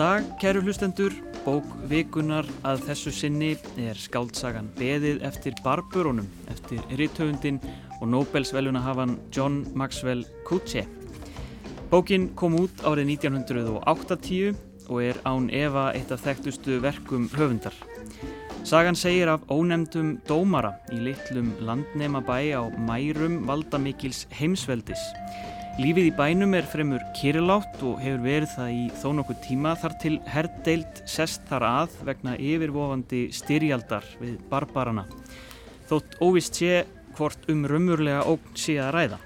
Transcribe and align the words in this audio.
Dag, 0.00 0.24
kæru 0.40 0.62
hlustendur. 0.64 1.12
Bók 1.44 1.66
vikunar 1.90 2.46
að 2.64 2.86
þessu 2.86 3.10
sinni 3.12 3.50
er 3.76 3.98
skaldsagan 4.00 4.70
Beðið 4.78 5.18
eftir 5.28 5.58
barburónum 5.60 6.24
eftir 6.48 6.80
rittöfundin 6.96 7.58
og 7.98 8.06
Nobelsvelunahafan 8.08 9.18
John 9.28 9.58
Maxwell 9.76 10.24
Coetzee. 10.48 10.86
Bókin 11.92 12.30
kom 12.32 12.56
út 12.62 12.80
árið 12.80 13.12
1980 13.18 14.56
og 14.88 15.04
er 15.04 15.20
án 15.28 15.52
Eva 15.52 15.90
eitt 15.92 16.16
af 16.16 16.24
þekktustu 16.24 16.80
verkum 16.80 17.28
höfundar. 17.36 17.76
Sagan 18.64 18.96
segir 18.96 19.28
af 19.28 19.44
ónemdum 19.52 20.16
dómara 20.24 20.78
í 20.96 21.04
litlum 21.10 21.52
landnema 21.60 22.24
bæ 22.24 22.40
á 22.56 22.64
mærum 22.88 23.42
valdamikils 23.44 24.24
heimsveldis. 24.32 25.04
Lífið 25.78 26.08
í 26.08 26.12
bænum 26.16 26.54
er 26.58 26.66
fremur 26.66 27.02
kyrlátt 27.14 27.78
og 27.86 28.00
hefur 28.02 28.24
verið 28.24 28.50
það 28.56 28.70
í 28.74 28.80
þó 29.00 29.06
nokkuð 29.16 29.36
tíma 29.44 29.76
þar 29.78 29.94
til 30.02 30.16
herrdeild 30.26 31.00
sest 31.08 31.46
þar 31.48 31.66
að 31.68 31.94
vegna 32.08 32.34
yfirvofandi 32.34 33.20
styrjaldar 33.36 34.08
við 34.18 34.34
barbarana. 34.50 35.06
Þótt 35.86 36.18
óvist 36.26 36.58
sé 36.58 36.82
hvort 37.14 37.46
um 37.52 37.62
raunmurlega 37.70 38.26
ógn 38.26 38.58
sé 38.58 38.76
að 38.82 38.92
ræða. 38.98 39.20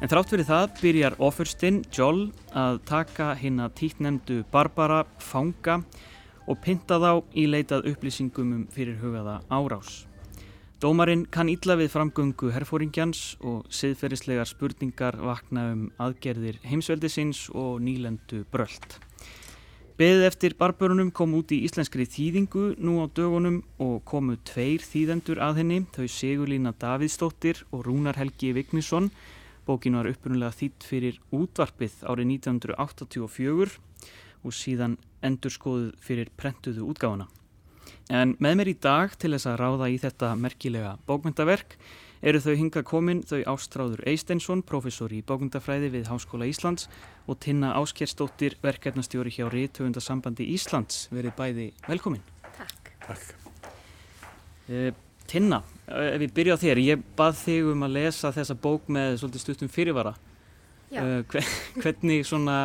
En 0.00 0.08
þrátt 0.08 0.32
fyrir 0.32 0.48
það 0.48 0.68
byrjar 0.80 1.18
ofurstinn 1.28 1.82
Joll 1.92 2.30
að 2.56 2.80
taka 2.88 3.34
hinn 3.36 3.60
að 3.60 3.74
títnemdu 3.82 4.42
barbara 4.50 5.02
fanga 5.20 5.82
og 6.48 6.62
pinta 6.64 6.96
þá 6.96 7.12
í 7.36 7.44
leitað 7.44 7.90
upplýsingum 7.92 8.54
um 8.56 8.68
fyrir 8.72 8.96
hugaða 9.04 9.42
árás. 9.52 10.09
Dómarinn 10.80 11.26
kann 11.28 11.50
ítla 11.52 11.74
við 11.76 11.90
framgöngu 11.92 12.54
herfóringjans 12.54 13.34
og 13.44 13.66
siðferðislegar 13.68 14.48
spurningar 14.48 15.18
vakna 15.20 15.66
um 15.74 15.80
aðgerðir 16.00 16.56
heimsveldisins 16.64 17.42
og 17.52 17.82
nýlendu 17.84 18.46
bröld. 18.48 18.94
Beðið 20.00 20.24
eftir 20.24 20.54
barbörunum 20.56 21.10
kom 21.12 21.34
út 21.36 21.52
í 21.52 21.58
íslenskri 21.66 22.06
þýðingu 22.08 22.62
nú 22.80 22.94
á 23.04 23.12
dögunum 23.12 23.58
og 23.76 23.98
komu 24.08 24.38
tveir 24.48 24.80
þýðendur 24.80 25.42
að 25.44 25.60
henni, 25.60 25.82
þau 25.92 26.06
Sigurlína 26.08 26.72
Davíðsdóttir 26.80 27.60
og 27.76 27.84
Rúnar 27.84 28.16
Helgi 28.16 28.54
Vignisson. 28.56 29.10
Bókin 29.68 29.98
var 30.00 30.08
upprunnulega 30.08 30.56
þýtt 30.62 30.86
fyrir 30.88 31.18
útvarpið 31.28 31.98
árið 32.08 32.32
1984 32.38 33.76
og 34.40 34.56
síðan 34.56 34.96
endurskoðuð 35.20 35.92
fyrir 36.00 36.32
prentuðu 36.40 36.88
útgáfana. 36.88 37.28
En 38.10 38.34
með 38.42 38.56
mér 38.58 38.68
í 38.72 38.78
dag 38.82 39.12
til 39.22 39.30
þess 39.36 39.46
að 39.46 39.60
ráða 39.60 39.86
í 39.92 39.98
þetta 40.02 40.32
merkilega 40.34 40.96
bókmyndaverk 41.06 41.76
eru 42.26 42.40
þau 42.42 42.54
hinga 42.58 42.80
komin 42.84 43.20
þau 43.22 43.38
Ástráður 43.52 44.00
Eisteinsson, 44.10 44.64
professor 44.66 45.12
í 45.14 45.20
bókmyndafræði 45.26 45.92
við 45.94 46.08
Háskóla 46.10 46.48
Íslands 46.50 46.88
og 47.30 47.38
Tinna 47.40 47.70
Áskerstóttir, 47.78 48.56
verkefnastjóri 48.64 49.32
hjá 49.32 49.46
Ríðtöfundasambandi 49.52 50.48
Íslands. 50.52 51.04
Verið 51.14 51.36
bæði 51.38 51.66
velkomin. 51.86 52.24
Takk. 52.56 52.90
Takk. 53.04 53.30
Uh, 54.66 54.90
Tinna, 55.30 55.60
uh, 55.86 56.10
ef 56.10 56.18
við 56.24 56.34
byrja 56.40 56.58
á 56.58 56.62
þér, 56.64 56.82
ég 56.82 57.06
bað 57.16 57.38
þig 57.44 57.70
um 57.72 57.86
að 57.86 57.94
lesa 58.00 58.32
þessa 58.34 58.58
bók 58.58 58.90
með 58.90 59.20
svolítið 59.22 59.44
stuttum 59.44 59.70
fyrirvara. 59.70 60.16
Já. 60.90 61.04
Uh, 61.06 61.46
hvernig 61.78 62.26
svona 62.26 62.58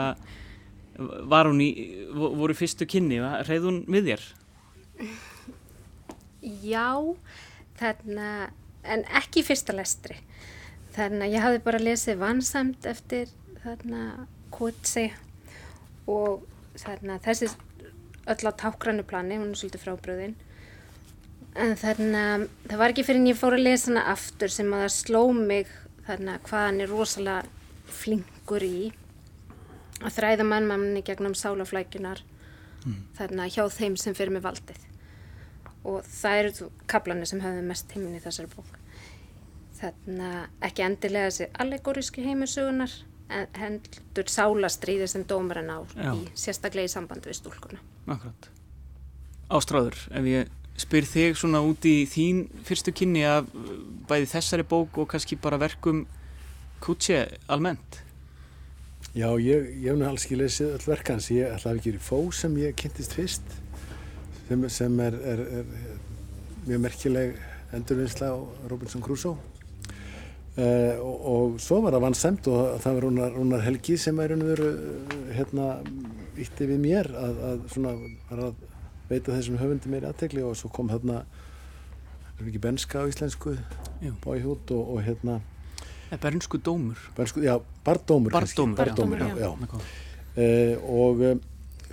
var 1.30 1.46
hún 1.52 1.62
í, 1.62 1.70
voru 2.16 2.58
fyrstu 2.58 2.90
kynni, 2.90 3.22
reyð 3.46 3.70
hún 3.70 3.80
við 3.92 4.12
þér? 4.12 4.28
Já, 4.96 5.08
þarna, 7.80 8.30
en 8.84 9.06
ekki 9.20 9.42
í 9.42 9.48
fyrsta 9.48 9.76
lestri. 9.76 10.18
Þannig 10.96 11.28
að 11.28 11.36
ég 11.36 11.44
hafði 11.44 11.62
bara 11.66 11.84
lesið 11.84 12.20
vansamt 12.22 12.88
eftir 12.88 13.32
þarna 13.64 14.28
Kotsi 14.56 15.10
og 16.08 16.46
þarna 16.80 17.18
þessi 17.24 17.50
öll 18.32 18.48
á 18.48 18.52
tákrannu 18.56 19.04
plani, 19.08 19.40
hún 19.42 19.52
er 19.52 19.60
svolítið 19.60 19.84
frábröðin. 19.84 20.36
En 21.56 21.76
þarna, 21.80 22.24
það 22.68 22.80
var 22.82 22.94
ekki 22.94 23.06
fyrir 23.08 23.22
en 23.22 23.30
ég 23.32 23.40
fór 23.40 23.56
að 23.58 23.66
lesa 23.68 23.92
hana 23.92 24.06
aftur 24.12 24.52
sem 24.52 24.72
að 24.76 24.86
það 24.86 24.96
sló 24.96 25.22
mig 25.36 25.72
þarna 26.06 26.40
hvað 26.46 26.66
hann 26.70 26.82
er 26.84 26.92
rosalega 26.92 27.92
flinkur 27.96 28.66
í 28.66 28.80
að 30.04 30.18
þræða 30.18 30.48
mannmanni 30.48 31.04
gegnum 31.06 31.36
sálaflækjunar 31.38 32.22
mm. 32.84 32.98
þarna 33.18 33.48
hjá 33.52 33.64
þeim 33.72 33.96
sem 34.00 34.18
fyrir 34.18 34.36
með 34.36 34.50
valdið 34.50 34.84
og 35.86 36.08
það 36.10 36.40
eru 36.42 36.70
kaplanir 36.92 37.30
sem 37.30 37.44
höfðu 37.44 37.64
mest 37.68 37.94
heiminn 37.94 38.18
í 38.18 38.24
þessari 38.24 38.52
bók. 38.52 38.80
Þarna 39.76 40.32
ekki 40.66 40.86
endilega 40.86 41.30
þessi 41.30 41.50
allegoríski 41.62 42.26
heimusugunar 42.26 42.94
en 43.36 43.48
hendur 43.58 44.30
sálastriði 44.30 45.08
sem 45.10 45.26
dómarinn 45.28 45.72
á 45.72 45.80
í 46.14 46.28
sérstaklega 46.38 46.90
í 46.90 46.94
samband 46.94 47.26
við 47.26 47.40
stúlkuna. 47.40 47.82
Akkurat. 48.06 48.50
Ástráður, 49.54 49.98
ef 50.14 50.30
ég 50.30 50.54
spyr 50.82 51.08
þig 51.08 51.38
svona 51.40 51.62
út 51.64 51.86
í 51.88 52.04
þín 52.10 52.46
fyrstu 52.68 52.94
kynni 52.96 53.24
af 53.28 53.48
bæði 54.10 54.32
þessari 54.34 54.66
bók 54.68 54.98
og 55.02 55.10
kannski 55.12 55.38
bara 55.42 55.60
verkum 55.62 56.06
Kutsi 56.84 57.16
almennt. 57.50 58.02
Já, 59.16 59.30
ég, 59.40 59.70
ég 59.80 59.88
hef 59.88 59.96
nú 59.98 60.06
alls 60.10 60.26
ekki 60.28 60.38
lesið 60.42 60.74
all 60.76 60.88
verkans, 60.90 61.30
ég 61.32 61.54
ætlaði 61.56 61.80
ekki 61.80 61.94
í 61.96 62.02
fó 62.04 62.18
sem 62.36 62.58
ég 62.60 62.76
kynntist 62.78 63.16
fyrst 63.16 63.56
sem, 64.48 64.70
sem 64.70 65.00
er, 65.04 65.18
er, 65.34 65.44
er 65.60 65.66
mjög 66.66 66.82
merkileg 66.86 67.36
endurvinnsla 67.76 68.32
á 68.34 68.38
Robinson 68.72 69.04
Crusoe. 69.04 69.38
Uh, 70.56 70.96
og, 71.04 71.16
og 71.28 71.56
svo 71.60 71.82
var 71.84 71.98
það 71.98 72.04
vannsemt 72.06 72.46
og 72.48 72.78
það 72.80 72.94
var 72.96 73.04
Rúnar, 73.04 73.34
Rúnar 73.36 73.64
Helgi 73.66 73.98
sem 74.00 74.20
er 74.24 74.32
veru, 74.40 74.70
hérna 75.36 75.66
ítti 76.40 76.68
við 76.70 76.80
mér 76.80 77.10
að, 77.12 77.42
að 77.50 77.66
svona 77.74 77.92
að 78.32 78.62
veita 79.10 79.34
þessum 79.34 79.60
höfundi 79.60 79.92
meiri 79.92 80.08
aðtegli 80.08 80.46
og 80.48 80.56
svo 80.56 80.72
kom 80.72 80.94
hérna 80.94 81.26
er 82.38 82.48
ekki 82.48 82.62
benska 82.64 83.04
á 83.04 83.10
íslensku? 83.12 83.58
Bóihút 84.24 84.72
og, 84.76 84.96
og 84.96 85.04
hérna 85.04 85.42
Bernsku 86.22 86.62
dómur. 86.64 87.00
Bernsku, 87.18 87.42
já, 87.44 87.58
bardómur 87.84 88.32
Bardómur, 88.32 88.78
bardómur 88.78 89.20
já, 89.20 89.28
já. 89.36 89.52
já. 89.52 89.84
Uh, 90.36 90.76
og 90.88 91.22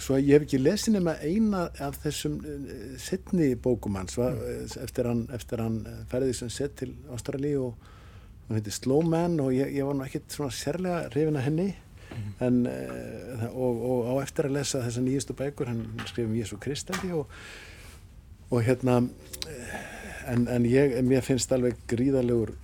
svo 0.02 0.18
ég 0.18 0.34
hef 0.34 0.46
ekki 0.46 0.60
lesin 0.60 0.98
um 0.98 1.10
að 1.12 1.24
eina 1.28 1.62
af 1.82 2.00
þessum 2.02 2.38
uh, 2.40 2.74
setni 3.00 3.52
bókum 3.54 3.98
hans 4.00 4.18
mm. 4.18 4.74
eftir 4.82 5.08
hann, 5.08 5.24
hann 5.60 5.78
ferði 6.10 6.36
sem 6.36 6.52
sett 6.52 6.76
til 6.82 6.92
Ástrali 7.14 7.54
og 7.60 7.76
hann 8.48 8.58
heiti 8.58 8.74
Slow 8.74 9.04
Man 9.06 9.38
og 9.42 9.52
ég, 9.56 9.70
ég 9.76 9.86
var 9.86 9.96
nú 9.96 10.06
ekkert 10.06 10.34
svona 10.34 10.54
sérlega 10.54 11.06
hrifin 11.12 11.38
að 11.40 11.46
henni 11.48 11.68
mm. 11.70 12.32
en, 12.48 12.60
og, 13.52 13.84
og 13.92 14.10
á 14.10 14.14
eftir 14.24 14.50
að 14.50 14.58
lesa 14.58 14.82
þessa 14.84 15.04
nýjastu 15.06 15.38
bækur 15.38 15.70
hann 15.70 15.86
skrifum 16.10 16.34
Jésu 16.36 16.58
Kristendi 16.62 17.14
og, 17.16 17.30
og 18.50 18.66
hérna 18.66 19.00
en, 20.26 20.46
en 20.48 20.66
ég, 20.68 20.98
mér 21.06 21.24
finnst 21.24 21.52
alveg 21.54 21.78
gríðalegur 21.90 22.54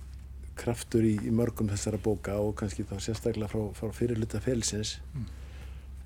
kraftur 0.59 1.05
í, 1.07 1.15
í 1.23 1.31
mörgum 1.33 1.69
þessara 1.71 1.99
bóka 2.03 2.35
og 2.43 2.55
kannski 2.59 2.85
þá 2.87 2.97
sérstaklega 2.99 3.51
frá, 3.51 3.61
frá 3.77 3.93
fyrirluta 3.95 4.41
félsins 4.43 4.97
mm. 5.13 5.27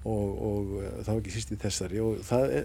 Og, 0.03 0.43
og 0.49 0.75
eh, 0.81 0.99
þá 1.07 1.11
ekki 1.15 1.33
síst 1.33 1.53
í 1.55 1.59
þessari. 1.61 2.01
Og 2.03 2.21
það 2.27 2.55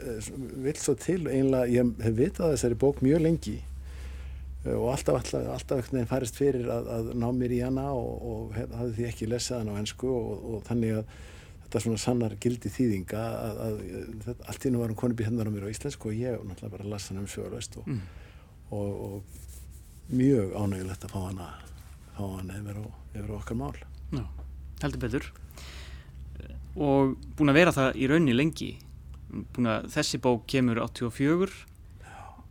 vil 0.65 0.77
svo 0.81 0.95
til 0.99 1.21
einlega, 1.31 1.71
ég 1.71 1.95
hef 2.05 2.19
vitað 2.19 2.55
þessari 2.57 2.79
bók 2.83 3.03
mjög 3.05 3.25
lengi 3.25 3.57
eh, 3.59 4.75
og 4.75 4.91
alltaf, 4.95 5.21
alltaf, 5.23 5.49
alltaf 5.55 5.91
farist 6.11 6.39
fyrir 6.39 6.69
að, 6.75 6.93
að 6.99 7.11
ná 7.23 7.29
mér 7.37 7.57
í 7.57 7.63
hana 7.65 7.89
og, 7.95 8.13
og 8.33 8.55
hafði 8.59 8.95
því 8.99 9.09
ekki 9.13 9.31
lesað 9.31 9.63
hana 9.63 9.79
á 9.79 9.81
ennsku 9.83 10.13
og, 10.13 10.47
og 10.53 10.63
þannig 10.69 11.01
að 11.01 11.19
þetta 11.65 11.85
svona 11.85 12.01
sannar 12.01 12.39
gildi 12.41 12.73
þýðinga 12.73 13.25
að, 13.29 13.59
að, 13.65 13.83
að 14.33 14.47
allt 14.49 14.65
í 14.65 14.73
nú 14.73 14.81
var 14.81 14.93
hún 14.93 15.01
konið 15.03 15.19
býð 15.21 15.31
hennar 15.31 15.51
á 15.51 15.53
mér 15.53 15.69
á 15.69 15.73
íslensku 15.75 16.09
og 16.09 16.17
ég 16.17 16.39
náttúrulega 16.41 16.75
bara 16.79 16.93
lasa 16.95 17.13
hana 17.13 17.27
um 17.27 17.29
sjóðurvæst 17.29 17.77
mm. 17.83 17.99
og 18.73 19.19
mjög 20.09 20.55
ánægilegt 20.57 21.05
að 21.05 21.13
fá 21.13 21.19
hana 21.27 21.51
á 22.17 22.23
hann 22.25 22.55
yfir, 22.57 22.81
yfir 23.13 23.35
okkar 23.37 23.61
mál. 23.61 23.77
Já, 24.11 24.25
heldur 24.83 25.05
betur 25.05 25.29
og 26.79 27.17
búin 27.39 27.53
að 27.53 27.59
vera 27.61 27.75
það 27.75 27.99
í 27.99 28.11
raunni 28.11 28.37
lengi. 28.37 28.71
Að 29.61 29.91
þessi 29.93 30.21
bók 30.25 30.47
kemur 30.49 30.81
84 30.87 31.67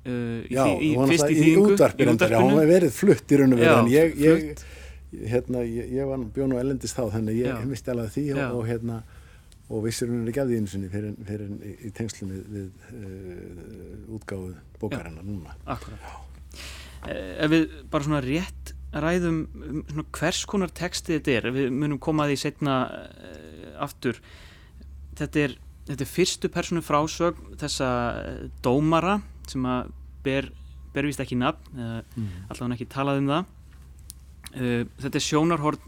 Uh, 0.08 0.46
í, 0.48 0.56
Já, 0.56 0.64
í, 0.80 0.94
í, 0.96 1.36
í 1.52 1.54
útvarpinu 1.60 2.14
já, 2.16 2.38
hún 2.40 2.54
hefði 2.54 2.68
verið 2.70 2.92
flutt 2.96 3.32
í 3.34 3.40
raun 3.42 3.56
og 3.58 3.60
verið 3.60 3.80
en 3.82 3.90
ég, 3.92 4.14
ég, 4.24 4.62
hérna, 5.34 5.64
ég, 5.68 5.90
ég 5.98 6.08
var 6.08 6.22
bjón 6.32 6.54
og 6.56 6.62
ellendist 6.62 6.96
þá 6.96 7.10
þannig 7.18 7.42
ég 7.42 7.66
misti 7.68 7.92
alveg 7.92 8.14
því 8.14 8.24
og, 8.38 8.40
og, 8.46 8.62
hérna, 8.70 9.02
og 9.68 9.84
vissir 9.84 10.08
hún 10.08 10.22
er 10.22 10.32
ekki 10.32 10.44
af 10.46 10.48
því 10.48 10.62
einu 10.62 10.72
sinni 10.72 10.92
fyrir, 10.94 11.18
fyrir 11.28 11.76
í 11.90 11.92
tengslum 11.98 12.32
við, 12.32 12.46
við 12.54 12.88
uh, 13.02 14.16
útgáðu 14.16 14.54
bókarinnar 14.80 15.28
núna. 15.28 15.58
Akkurat. 15.76 16.08
Uh, 17.04 17.12
Ef 17.12 17.52
við 17.58 17.68
bara 17.92 18.08
svona 18.08 18.24
rétt 18.24 18.77
ræðum 18.96 19.40
um 19.68 20.04
hvers 20.16 20.46
konar 20.48 20.72
texti 20.76 21.18
þetta 21.18 21.34
er. 21.34 21.50
Við 21.56 21.74
munum 21.76 22.00
koma 22.00 22.28
því 22.30 22.38
setna 22.42 22.78
uh, 22.88 23.74
aftur. 23.84 24.22
Þetta 25.18 25.44
er, 25.44 25.58
þetta 25.90 26.06
er 26.06 26.12
fyrstu 26.12 26.52
personu 26.54 26.84
frásög 26.86 27.40
þessa 27.60 27.90
uh, 28.22 28.48
dómara 28.64 29.20
sem 29.48 29.66
að 29.68 29.92
ber, 30.24 30.50
ber 30.96 31.08
vist 31.08 31.22
ekki 31.24 31.38
nafn 31.40 31.78
mm. 31.78 32.32
allavega 32.52 32.76
ekki 32.76 32.90
talað 32.92 33.22
um 33.22 33.32
það. 33.32 33.54
Þetta 34.58 35.20
er 35.20 35.24
sjónarhort 35.24 35.84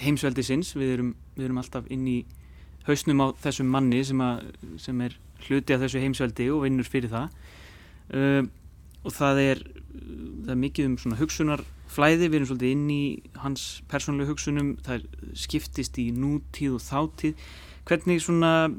heimsveldisins. 0.00 0.72
Við 0.76 0.92
erum, 0.98 1.12
við 1.34 1.48
erum 1.48 1.60
alltaf 1.60 1.88
inn 1.92 2.04
í 2.08 2.18
hausnum 2.86 3.22
á 3.24 3.26
þessum 3.40 3.70
manni 3.72 4.02
sem, 4.04 4.20
að, 4.20 4.44
sem 4.80 5.00
er 5.04 5.16
hluti 5.46 5.74
af 5.74 5.82
þessu 5.82 6.02
heimsveldi 6.02 6.48
og 6.52 6.64
vinnur 6.64 6.88
fyrir 6.88 7.12
það. 7.12 7.32
Og 9.04 9.16
það 9.16 9.40
er, 9.42 9.62
það 10.44 10.52
er 10.54 10.60
mikið 10.60 10.90
um 10.90 10.96
svona 11.00 11.20
hugsunarflæði, 11.94 12.28
við 12.28 12.38
erum 12.38 12.48
svolítið 12.48 12.72
inn 12.74 12.90
í 12.90 13.04
hans 13.38 13.82
persónlega 13.88 14.30
hugsunum, 14.32 14.76
það 14.82 15.06
skiptist 15.34 15.98
í 15.98 16.10
nútíð 16.12 16.76
og 16.78 16.82
þáttíð 16.82 17.34
hvernig 17.86 18.22
svona 18.22 18.70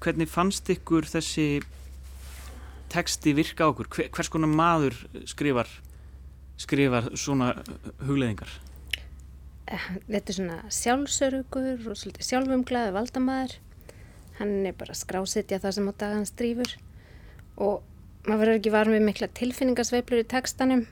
hvernig 0.00 0.28
fannst 0.28 0.68
ykkur 0.68 1.04
þessi 1.08 1.62
teksti 2.88 3.34
virka 3.34 3.68
okkur, 3.68 3.88
Hver, 3.88 4.10
hvers 4.10 4.28
konar 4.28 4.48
maður 4.48 4.94
skrifar 5.26 5.68
skrifar 6.58 7.10
svona 7.16 7.54
hugleðingar 8.06 8.50
eh, 9.68 9.88
Þetta 10.06 10.32
er 10.32 10.36
svona 10.38 10.60
sjálfsörugur 10.70 11.88
og 11.90 11.96
svolítið 11.98 12.24
sjálfumglaði 12.24 12.94
valdamaður. 12.94 13.58
Hann 14.38 14.66
er 14.66 14.76
bara 14.78 14.94
skrásetja 14.94 15.58
það 15.60 15.74
sem 15.74 15.90
á 15.90 15.92
dagans 15.98 16.32
drýfur 16.38 16.76
og 17.58 17.82
maður 18.28 18.38
verður 18.44 18.60
ekki 18.60 18.72
varm 18.72 18.94
við 18.94 19.04
mikla 19.08 19.28
tilfinningasveiplur 19.34 20.22
í 20.22 20.30
tekstanum 20.30 20.86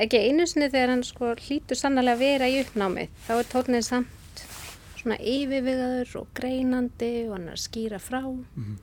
ekki 0.00 0.20
einu 0.28 0.46
sinni 0.48 0.70
þegar 0.72 0.94
hann 0.94 1.04
sko 1.06 1.34
hlýtur 1.38 1.78
sannlega 1.78 2.16
að 2.16 2.24
vera 2.24 2.48
í 2.50 2.58
uppnámi 2.62 3.06
þá 3.26 3.32
er 3.36 3.50
tónið 3.52 3.86
samt 3.86 4.42
svona 4.98 5.18
yfirvigaður 5.20 6.16
og 6.22 6.26
greinandi 6.38 7.12
og 7.28 7.36
hann 7.36 7.48
er 7.48 7.58
að 7.58 7.64
skýra 7.66 8.00
frá 8.02 8.22
mm 8.24 8.44
-hmm. 8.56 8.76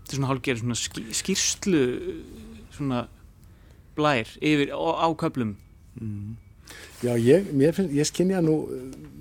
Þetta 0.00 0.12
er 0.12 0.16
svona 0.16 0.30
hálfgerð 0.32 0.60
svona 0.60 0.74
ský, 0.74 1.02
skýrslu 1.14 1.82
svona 2.70 3.08
blær 3.94 4.28
yfir 4.40 4.72
á, 4.74 4.80
á 5.06 5.08
köplum 5.14 5.56
mm. 6.00 6.36
Já, 7.02 7.16
ég, 7.16 7.46
ég 7.92 8.06
skynja 8.06 8.40
nú 8.40 8.68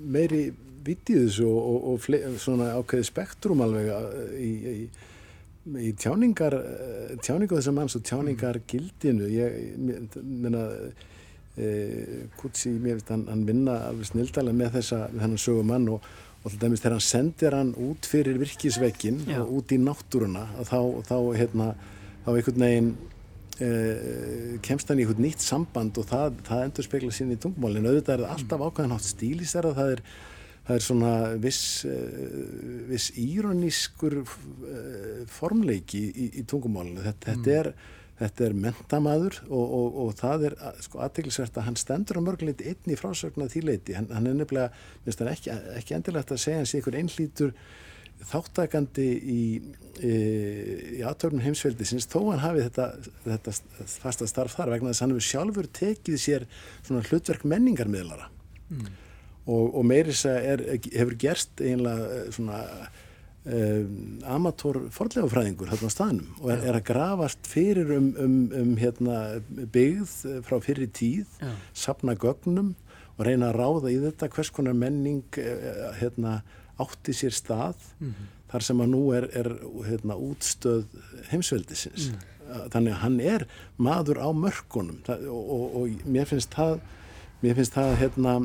meiri 0.06 0.54
vitt 0.86 1.10
í 1.10 1.16
þessu 1.16 1.46
og, 1.48 1.62
og, 1.70 1.88
og 1.94 2.02
fle, 2.02 2.20
svona 2.38 2.74
ákveði 2.78 3.08
spektrum 3.08 3.62
alveg 3.62 3.90
í, 4.38 4.50
í, 4.50 4.90
í 5.78 5.92
tjáningar 6.00 6.56
tjáningu 7.24 7.58
þessar 7.58 7.76
manns 7.78 7.98
og 8.00 8.06
tjáningar 8.08 8.62
gildinu 8.70 9.28
ég 9.30 9.60
meina 10.24 10.64
e, 11.58 11.70
Kutsi, 12.40 12.72
mér 12.72 12.98
finnst 12.98 13.14
hann, 13.14 13.28
hann 13.30 13.46
vinna 13.48 13.78
alveg 13.90 14.10
snildalega 14.12 14.60
með 14.62 14.80
þessa 14.80 15.04
með 15.12 15.24
þennan 15.26 15.44
sögumann 15.46 15.92
og, 15.94 16.10
og 16.44 16.54
til 16.54 16.62
dæmis 16.64 16.84
þegar 16.84 16.98
hann 16.98 17.08
sendir 17.10 17.58
hann 17.58 17.76
út 17.90 18.10
fyrir 18.10 18.42
virkisveikin 18.42 19.22
og 19.38 19.54
út 19.60 19.76
í 19.76 19.80
náttúruna 19.84 20.48
þá, 20.64 20.80
þá 21.10 21.16
hérna 21.38 21.72
þá 22.26 22.34
einhvern 22.36 22.68
veginn 22.68 22.92
Uh, 23.60 24.54
kemst 24.64 24.88
hann 24.88 25.02
í 25.02 25.04
eitthvað 25.04 25.18
nýtt 25.20 25.42
samband 25.44 25.98
og 26.00 26.06
það, 26.08 26.38
það 26.48 26.62
endur 26.64 26.86
spekla 26.86 27.10
sín 27.12 27.34
í 27.34 27.36
tungmálinu 27.44 27.90
auðvitað 27.90 28.14
er 28.14 28.22
það 28.24 28.30
alltaf 28.38 28.62
ákveðan 28.64 28.94
átt 28.96 29.08
stílisera 29.10 29.74
það 29.76 29.90
er 29.98 30.02
það 30.70 30.78
er 30.78 30.86
svona 30.86 31.14
viss, 31.42 31.62
uh, 31.90 32.82
viss 32.90 33.10
íronískur 33.18 34.20
uh, 34.22 34.28
formleiki 35.34 36.04
í, 36.10 36.28
í 36.42 36.46
tungumálinu. 36.50 37.02
Þetta, 37.08 37.34
mm. 37.34 37.40
þetta, 37.48 37.56
er, 37.58 37.72
þetta 38.20 38.46
er 38.46 38.58
mentamaður 38.68 39.40
og, 39.48 39.74
og, 39.80 40.00
og 40.04 40.14
það 40.20 40.48
er 40.52 40.58
sko, 40.86 41.02
aðteglisvert 41.08 41.58
að 41.58 41.70
hann 41.72 41.82
stendur 41.82 42.22
á 42.22 42.28
mörguleiti 42.28 42.70
inn 42.70 42.94
í 42.94 43.00
frásögnað 43.00 43.56
því 43.56 43.66
leiti. 43.66 43.98
Hann, 43.98 44.12
hann 44.14 44.30
er 44.30 44.38
nefnilega, 44.38 44.86
minnst 45.08 45.26
hann 45.26 45.34
ekki, 45.34 45.58
ekki 45.80 45.98
endilegt 45.98 46.36
að 46.38 46.44
segja 46.46 46.62
hans 46.62 46.76
í 46.76 46.80
einhver 46.82 47.00
einlítur 47.02 47.58
þáttakandi 48.30 49.10
í, 49.16 49.42
í, 50.04 50.16
í 51.00 51.04
aðtöfnum 51.08 51.42
heimsveldi 51.42 51.86
sinns 51.88 52.06
þó 52.12 52.20
hann 52.28 52.42
hafi 52.44 52.66
þetta, 52.66 52.90
þetta 53.24 53.54
fasta 54.04 54.28
starf 54.28 54.58
þar 54.60 54.76
vegna 54.76 54.92
þess 54.92 55.02
að 55.02 55.06
hann 55.08 55.14
hefur 55.16 55.30
sjálfur 55.32 55.70
tekið 55.80 56.18
sér 56.20 56.50
svona 56.84 57.06
hlutverk 57.08 57.48
menningarmiðlara. 57.48 58.28
Mm 58.70 58.90
og, 59.46 59.76
og 59.76 59.86
meiris 59.86 60.26
hefur 60.26 61.16
gerst 61.20 61.62
einlega 61.62 62.10
eh, 62.16 62.32
svona 62.36 62.64
um, 63.46 64.20
amatúr 64.28 64.82
forlegafræðingur 64.94 65.72
hérna 65.72 65.90
á 65.90 65.94
staðnum 65.94 66.30
og 66.42 66.52
er, 66.54 66.64
er 66.70 66.80
að 66.80 66.86
grafast 66.92 67.50
fyrir 67.50 67.94
um, 67.96 68.12
um, 68.20 68.38
um 68.62 68.76
hérna, 68.80 69.18
byggð 69.50 70.16
frá 70.46 70.60
fyrir 70.64 70.92
tíð, 70.96 71.28
Já. 71.42 71.54
sapna 71.74 72.18
gögnum 72.20 72.76
og 73.18 73.26
reyna 73.28 73.52
að 73.52 73.60
ráða 73.60 73.94
í 73.94 74.00
þetta 74.06 74.32
hvers 74.36 74.52
konar 74.56 74.78
menning 74.78 75.40
eh, 75.42 75.88
hérna, 76.00 76.40
átti 76.80 77.14
sér 77.16 77.36
stað 77.36 77.80
mm 78.00 78.08
-hmm. 78.08 78.28
þar 78.52 78.64
sem 78.64 78.82
að 78.82 78.92
nú 78.94 79.04
er, 79.14 79.30
er 79.36 79.50
hérna, 79.88 80.16
útstöð 80.16 80.86
heimsveldisins. 81.32 82.12
Mm. 82.12 82.28
Þannig 82.74 82.94
að 82.94 83.02
hann 83.04 83.20
er 83.20 83.48
maður 83.78 84.18
á 84.26 84.30
mörkunum 84.34 85.02
og, 85.08 85.44
og, 85.54 85.76
og 85.76 86.06
mér 86.06 86.26
finnst 86.26 86.56
það, 86.56 86.80
mér 87.44 87.56
finnst 87.56 87.74
það 87.74 87.96
hérna, 88.00 88.40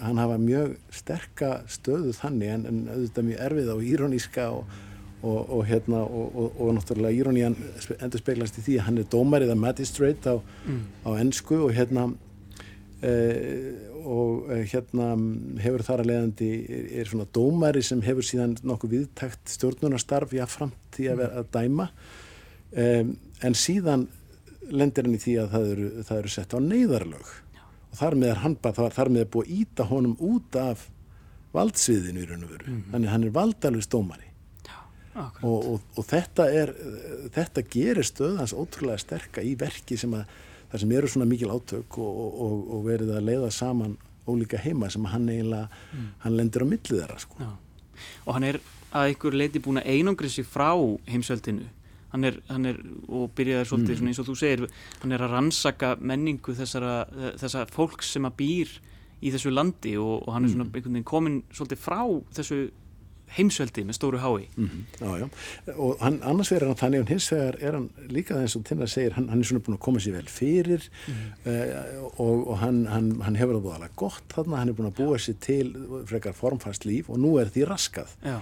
hann 0.00 0.20
hafa 0.20 0.38
mjög 0.40 0.76
sterka 0.94 1.50
stöðu 1.70 2.14
þannig 2.16 2.54
en, 2.54 2.64
en 2.68 2.80
auðvitað 2.94 3.28
mjög 3.28 3.44
erfið 3.46 3.70
á 3.70 3.76
íróníska 3.90 4.46
og, 4.54 4.72
og, 5.20 5.38
og 5.58 5.62
hérna 5.68 6.00
og, 6.06 6.40
og 6.56 6.72
náttúrulega 6.76 7.20
írónían 7.20 7.56
endur 7.98 8.22
speglast 8.22 8.58
í 8.60 8.64
því 8.66 8.78
að 8.78 8.86
hann 8.88 9.02
er 9.02 9.08
dómarið 9.12 9.54
að 9.54 9.62
magistrate 9.64 10.34
á, 10.34 10.36
mm. 10.40 10.82
á 11.04 11.10
ennsku 11.20 11.60
og 11.66 11.74
hérna 11.76 12.06
e, 13.02 13.12
og 14.00 14.48
e, 14.52 14.62
hérna 14.72 15.10
hefur 15.64 15.84
þar 15.86 16.04
að 16.04 16.12
leiðandi 16.12 16.50
er, 16.62 16.86
er 17.02 17.10
svona 17.10 17.28
dómari 17.36 17.84
sem 17.84 18.02
hefur 18.04 18.26
síðan 18.26 18.56
nokkuð 18.64 18.96
viðtækt 18.96 19.54
stjórnunastarf 19.56 20.32
jáframt 20.36 21.00
í 21.02 21.10
að 21.12 21.24
vera 21.24 21.44
að 21.44 21.52
dæma 21.56 21.90
e, 22.72 22.88
en 23.44 23.56
síðan 23.58 24.08
lendir 24.70 25.06
hann 25.06 25.18
í 25.18 25.22
því 25.22 25.36
að 25.42 25.54
það 25.54 25.70
eru, 25.74 25.92
það 26.08 26.20
eru 26.22 26.34
sett 26.34 26.56
á 26.56 26.58
neyðarlög 26.62 27.30
og 27.90 27.98
þar 27.98 28.16
með 28.20 28.32
er 28.32 28.42
hann 28.44 28.56
bara, 28.62 28.90
þar 28.90 29.12
með 29.12 29.24
er 29.24 29.30
búið 29.34 29.46
að 29.46 29.60
íta 29.60 29.86
honum 29.90 30.16
út 30.20 30.58
af 30.60 30.88
valdsviðinu 31.54 32.22
í 32.22 32.26
raun 32.30 32.44
og 32.46 32.50
veru, 32.50 32.66
mm 32.66 32.76
-hmm. 32.76 32.90
þannig 32.92 33.10
hann 33.10 33.24
er 33.24 33.38
valdalust 33.38 33.90
dómari 33.90 34.30
og, 35.16 35.72
og, 35.72 35.80
og 35.98 36.06
þetta 36.06 36.46
er, 36.54 36.72
þetta 37.34 37.64
gerir 37.72 38.06
stöðans 38.06 38.54
ótrúlega 38.54 39.02
sterka 39.02 39.42
í 39.42 39.56
verki 39.58 39.98
sem 39.98 40.12
að, 40.14 40.28
þar 40.70 40.82
sem 40.84 40.92
eru 40.92 41.10
svona 41.10 41.28
mikil 41.28 41.50
átök 41.50 41.98
og, 41.98 42.38
og 42.76 42.84
verið 42.86 43.16
að 43.16 43.26
leiða 43.26 43.50
saman 43.50 43.96
ólíka 44.30 44.60
heima 44.60 44.90
sem 44.92 45.04
hann 45.10 45.28
eiginlega, 45.28 45.66
mm. 45.92 46.06
hann 46.24 46.36
lendir 46.36 46.62
á 46.62 46.66
millið 46.70 47.00
þeirra 47.00 47.18
sko. 47.18 47.50
Og 48.26 48.36
hann 48.36 48.46
er 48.46 48.60
að 48.90 49.10
einhver 49.10 49.36
leiti 49.36 49.62
búin 49.62 49.80
að 49.80 49.90
einangrið 49.90 50.36
sér 50.36 50.48
frá 50.48 50.70
heimsveldinu 51.10 51.66
hann 52.12 52.24
er, 52.24 52.40
hann 52.48 52.66
er 52.66 52.78
og 53.08 53.30
byrjaði 53.38 53.70
svolítið 53.70 54.02
mm. 54.02 54.10
eins 54.10 54.20
og 54.22 54.28
þú 54.30 54.36
segir 54.40 54.66
hann 55.02 55.12
er 55.12 55.24
að 55.24 55.34
rannsaka 55.36 55.94
menningu 56.00 56.54
þessara, 56.58 56.94
þessara 57.40 57.70
fólks 57.70 58.14
sem 58.16 58.28
að 58.28 58.36
býr 58.42 58.76
í 59.20 59.32
þessu 59.34 59.52
landi 59.52 59.96
og, 60.00 60.22
og 60.26 60.34
hann 60.34 60.46
er 60.46 60.54
svona 60.54 60.68
mm. 60.70 61.02
komin 61.08 61.42
svolítið 61.52 61.82
frá 61.82 62.00
þessu 62.36 62.62
heimsveldi 63.36 63.84
með 63.86 63.98
stóru 63.98 64.18
hái 64.18 64.48
mm 64.56 64.66
-hmm. 64.66 64.82
Já, 65.00 65.18
já, 65.18 65.28
og 65.76 65.96
hann, 66.00 66.20
annars 66.22 66.52
verður 66.52 66.66
hann 66.66 66.76
þannig 66.76 67.00
og 67.00 67.08
hins 67.08 67.32
vegar 67.32 67.56
er 67.60 67.72
hann 67.72 67.90
líka 68.08 68.40
eins 68.40 68.56
og 68.56 68.64
Tinnar 68.64 68.88
segir, 68.88 69.12
hann, 69.12 69.28
hann 69.28 69.38
er 69.38 69.44
svona 69.44 69.60
búin 69.60 69.76
að 69.76 69.84
koma 69.86 69.98
sér 69.98 70.12
vel 70.12 70.28
fyrir 70.28 70.90
mm 71.06 71.14
-hmm. 71.14 71.50
uh, 71.50 72.20
og, 72.20 72.48
og 72.48 72.58
hann, 72.58 72.86
hann 73.22 73.36
hefur 73.36 73.54
það 73.54 73.62
búin 73.62 73.74
alveg 73.74 73.96
gott 73.96 74.28
þarna, 74.34 74.56
hann 74.56 74.68
er 74.68 74.74
búin 74.74 74.92
að 74.92 74.98
búa 75.04 75.18
sér 75.18 75.34
til 75.40 75.76
frekar 76.06 76.32
formfast 76.32 76.84
líf 76.84 77.10
og 77.10 77.18
nú 77.18 77.38
er 77.40 77.46
því 77.46 77.64
raskað 77.64 78.08
já. 78.24 78.40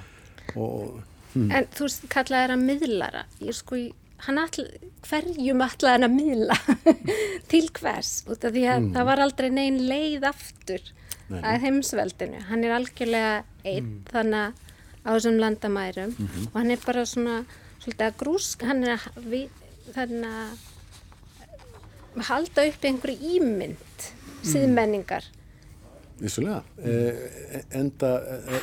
og 0.57 1.03
Mm. 1.35 1.49
En 1.53 1.67
þú 1.77 1.89
kallaði 2.13 2.47
það 2.49 2.55
að 2.55 2.63
miðlara, 2.69 3.25
ég 3.45 3.57
sko, 3.57 3.81
hann 4.27 4.41
all, 4.43 4.65
hverjum 5.07 5.65
allaði 5.65 5.93
hann 5.93 6.07
að 6.07 6.15
miðla 6.17 6.57
til 7.53 7.67
hvers, 7.79 8.13
út 8.27 8.47
af 8.49 8.55
því 8.55 8.65
að 8.67 8.81
mm. 8.81 8.89
það 8.97 9.11
var 9.11 9.25
aldrei 9.27 9.49
neyn 9.55 9.83
leið 9.91 10.27
aftur 10.31 10.89
Nei. 11.29 11.43
að 11.43 11.61
heimsveldinu, 11.67 12.41
hann 12.49 12.65
er 12.65 12.75
algjörlega 12.79 13.35
einn 13.65 13.93
mm. 13.93 14.01
þannig 14.13 14.65
á 15.05 15.09
þessum 15.15 15.39
landamærum 15.41 16.11
-hmm. 16.17 16.49
og 16.51 16.57
hann 16.59 16.71
er 16.75 16.81
bara 16.85 17.05
svona, 17.07 17.37
svolítið 17.79 18.07
að 18.07 18.19
grúsk, 18.21 18.65
hann 18.67 18.85
er 18.85 18.97
að, 18.97 19.05
þannig 19.95 20.27
að 20.29 20.67
halda 22.29 22.67
upp 22.67 22.85
einhverju 22.85 23.37
ímynd 23.39 24.09
síðmenningar. 24.43 25.25
Vissulega, 26.19 26.63
eh, 26.83 27.63
enda 27.79 28.11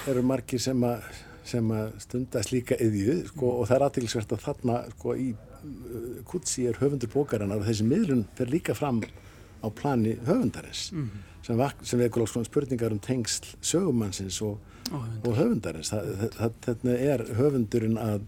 eru 0.07 0.21
margir 0.21 0.59
sem 0.59 0.83
að 0.83 1.03
sem 1.45 1.73
stundast 2.01 2.53
líka 2.53 2.77
yðju 2.81 3.19
sko, 3.29 3.51
og 3.59 3.69
það 3.69 3.77
er 3.77 3.85
aðtilsvært 3.87 4.33
að 4.33 4.45
þarna 4.47 4.79
sko, 4.95 5.13
í 5.15 5.27
uh, 5.35 6.23
Kutsi 6.29 6.65
er 6.69 6.79
höfundur 6.81 7.11
bókarinnar 7.13 7.61
og 7.61 7.67
þessi 7.69 7.85
miðlun 7.89 8.25
fer 8.37 8.51
líka 8.51 8.75
fram 8.77 9.03
á 9.61 9.67
plani 9.69 10.17
höfundarins 10.25 10.91
mm 10.91 11.03
-hmm. 11.03 11.45
sem, 11.45 11.61
sem 11.81 11.99
vekur 11.99 12.21
alls 12.21 12.47
spurningar 12.47 12.91
um 12.91 12.99
tengsl 12.99 13.55
sögumannsins 13.61 14.41
og, 14.41 14.59
oh, 14.91 15.05
og 15.23 15.37
höfundarins 15.37 15.93
þetta 16.39 16.97
er 16.97 17.25
höfundurinn 17.37 17.97
að, 17.97 18.21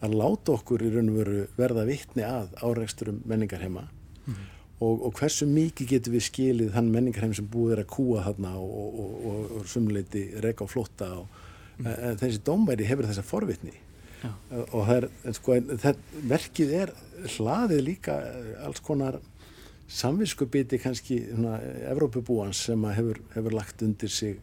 að 0.00 0.14
láta 0.14 0.52
okkur 0.52 0.82
í 0.82 0.94
raun 0.94 1.12
og 1.12 1.16
veru 1.16 1.46
verða 1.56 1.84
vittni 1.84 2.22
að 2.22 2.48
áreiksturum 2.62 3.22
menningarheima 3.24 3.80
mm 3.80 4.34
-hmm. 4.34 4.48
og, 4.80 5.06
og 5.06 5.12
hversu 5.12 5.46
mikið 5.46 5.88
getur 5.88 6.12
við 6.12 6.22
skilið 6.22 6.72
þann 6.72 6.90
menningarheim 6.90 7.34
sem 7.34 7.48
búið 7.48 7.72
er 7.72 7.84
að 7.84 7.92
kúa 7.96 8.24
þarna 8.24 8.56
og, 8.56 9.26
og 9.60 9.66
sumleiti 9.66 10.30
reyka 10.40 10.64
á 10.64 10.68
flotta 10.68 11.12
og 11.14 11.26
mm. 11.26 11.41
En 11.80 12.20
þessi 12.20 12.42
dómæri 12.46 12.86
hefur 12.88 13.08
þessa 13.08 13.24
forvitni. 13.26 13.74
Já. 14.22 14.30
og 14.70 14.84
það 14.86 14.96
er, 15.00 15.04
sko, 15.34 15.54
það, 15.82 16.02
verkið 16.30 16.72
er 16.78 16.90
hlaðið 17.32 17.80
líka 17.82 18.14
alls 18.62 18.78
konar 18.86 19.16
samviskubiti 19.90 20.78
kannski 20.78 21.16
svona, 21.26 21.56
Evrópubúans 21.90 22.60
sem 22.68 22.84
hefur, 22.94 23.18
hefur 23.34 23.56
lagt 23.58 23.82
undir 23.82 24.12
sig 24.14 24.38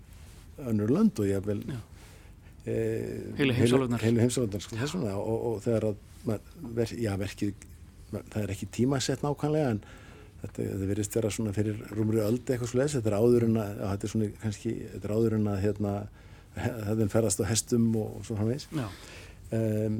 önnur 0.60 0.92
lönd 0.92 1.22
og 1.24 1.30
ég 1.30 1.48
heilu 3.40 3.56
heimsálfurnar 3.56 4.04
heilu 4.04 4.20
heimsálfurnar 4.20 4.66
sko, 4.66 5.00
og, 5.16 5.40
og 5.54 5.64
þegar 5.64 5.90
að 5.94 6.04
ver, 6.76 6.94
já, 7.00 7.14
verkið 7.20 7.66
það 8.12 8.40
er 8.44 8.54
ekki 8.54 8.70
tímasett 8.76 9.24
nákvæmlega 9.24 9.74
en 9.76 9.82
þetta, 10.42 10.58
þetta 10.58 10.90
verðist 10.92 11.18
vera 11.18 11.32
svona 11.34 11.54
fyrir 11.56 11.80
rúmri 11.96 12.22
öldi 12.24 12.54
eitthvað 12.54 12.72
svo 12.72 12.82
leiðis, 12.82 12.98
þetta 12.98 13.12
er 13.12 13.18
áður 13.20 13.48
en 13.48 13.60
að 13.62 13.84
þetta 13.86 14.08
er 14.08 14.14
svona 14.14 14.32
kannski, 14.44 14.74
þetta 14.94 15.10
er 15.10 15.16
áður 15.16 15.38
en 15.40 15.52
að 15.54 15.62
hérna, 15.66 15.94
þetta 16.60 17.10
ferðast 17.14 17.44
á 17.44 17.46
hestum 17.50 17.88
og, 18.00 18.20
svo 18.28 18.38
framvegs 18.40 18.68
um, 19.56 20.00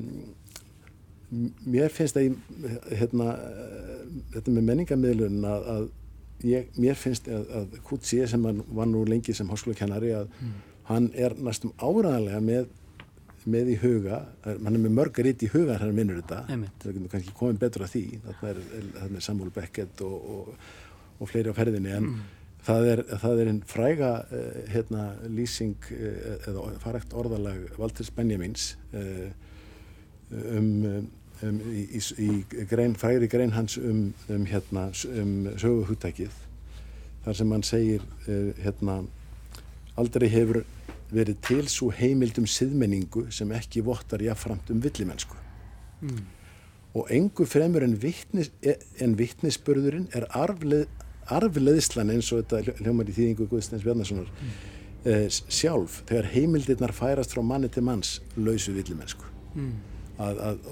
mér 1.70 1.94
finnst 1.94 2.18
að 2.18 2.30
ég, 2.30 2.38
hérna, 2.98 3.36
þetta 4.34 4.56
með 4.56 4.68
menningamidlun 4.72 5.46
að, 5.46 5.70
að 5.76 5.88
ég, 6.50 6.74
mér 6.80 6.98
finnst 6.98 7.30
að, 7.30 7.46
að 7.60 7.80
Kutsi 7.86 8.24
sem 8.30 8.50
var 8.50 8.90
nú 8.90 9.06
lengi 9.08 9.36
sem 9.38 9.50
háskólakennari 9.52 10.16
að 10.18 10.32
mm. 10.40 10.58
hann 10.90 11.10
er 11.14 11.38
næstum 11.38 11.76
áræðanlega 11.78 12.44
með 12.44 12.70
með 13.50 13.70
í 13.74 13.76
huga, 13.80 14.18
hann 14.44 14.76
er 14.76 14.82
með 14.82 14.96
mörgar 14.98 15.30
ít 15.30 15.44
í 15.46 15.50
huga 15.54 15.78
hann 15.80 15.94
minnur 15.96 16.20
þetta, 16.20 16.42
það 16.82 16.90
er 16.92 17.06
kannski 17.14 17.36
komið 17.38 17.62
betur 17.62 17.86
að 17.86 17.94
því, 17.94 18.04
þarna 18.26 18.50
er, 18.52 18.90
er 19.06 19.24
Samuel 19.24 19.54
Beckett 19.56 20.04
og, 20.06 20.18
og, 20.36 20.68
og 21.20 21.32
fleiri 21.32 21.54
á 21.54 21.56
ferðinni 21.58 21.94
en 21.96 22.10
mm. 22.10 22.20
Það 22.68 22.90
er, 22.94 23.04
það 23.22 23.42
er 23.42 23.52
einn 23.52 23.62
fræga 23.68 24.12
uh, 24.26 24.58
hérna, 24.74 25.06
lýsing 25.28 25.78
uh, 25.96 26.50
eða 26.50 26.66
faregt 26.84 27.16
orðalag 27.18 27.70
Valters 27.80 28.12
Benjamins 28.16 28.74
uh, 28.94 29.30
um, 30.32 31.08
um 31.46 31.62
í, 31.72 31.86
í, 31.96 32.02
í 32.20 32.66
grein, 32.70 32.98
fræri 33.00 33.30
grein 33.32 33.56
hans 33.56 33.78
um, 33.80 34.10
um, 34.30 34.50
hérna, 34.50 34.90
um 35.16 35.38
söguhúttækið 35.56 36.36
þar 37.24 37.36
sem 37.36 37.52
hann 37.52 37.66
segir 37.68 38.04
hérna 38.64 39.02
aldrei 40.00 40.30
hefur 40.32 40.64
verið 41.10 41.40
til 41.46 41.64
svo 41.72 41.90
heimildum 41.96 42.48
siðmenningu 42.50 43.26
sem 43.34 43.50
ekki 43.56 43.82
vottar 43.86 44.22
jáfnframt 44.24 44.70
um 44.74 44.82
villimennsku 44.84 45.38
mm. 46.06 46.22
og 47.00 47.10
engu 47.16 47.48
fremur 47.50 47.86
en, 47.86 47.96
vittnis, 48.02 48.52
en 49.02 49.16
vittnisspörðurinn 49.20 50.10
er 50.18 50.28
arfleð, 50.38 50.88
arfleðslan 51.36 52.14
eins 52.14 52.32
og 52.34 52.44
þetta 52.44 52.80
hljómar 52.84 53.10
í 53.10 53.16
þýðingu 53.18 53.48
Guðsteins 53.52 53.86
Bjarnasonar 53.86 54.30
mm. 54.30 54.56
eh, 55.10 55.28
sjálf 55.30 56.02
þegar 56.10 56.32
heimildirnar 56.34 56.96
færast 56.96 57.36
frá 57.36 57.44
manni 57.46 57.70
til 57.74 57.86
manns 57.86 58.18
lausu 58.38 58.74
villimennsku 58.76 59.30
mm. 59.56 59.74
að, 60.26 60.42
að 60.50 60.64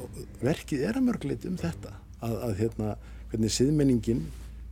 verkið 0.44 0.88
er 0.90 1.00
að 1.00 1.08
mörgleitt 1.10 1.48
um 1.50 1.60
þetta 1.60 1.94
að, 2.22 2.40
að 2.50 2.56
hérna, 2.62 2.96
hvernig 3.32 3.54
siðmenningin 3.54 4.26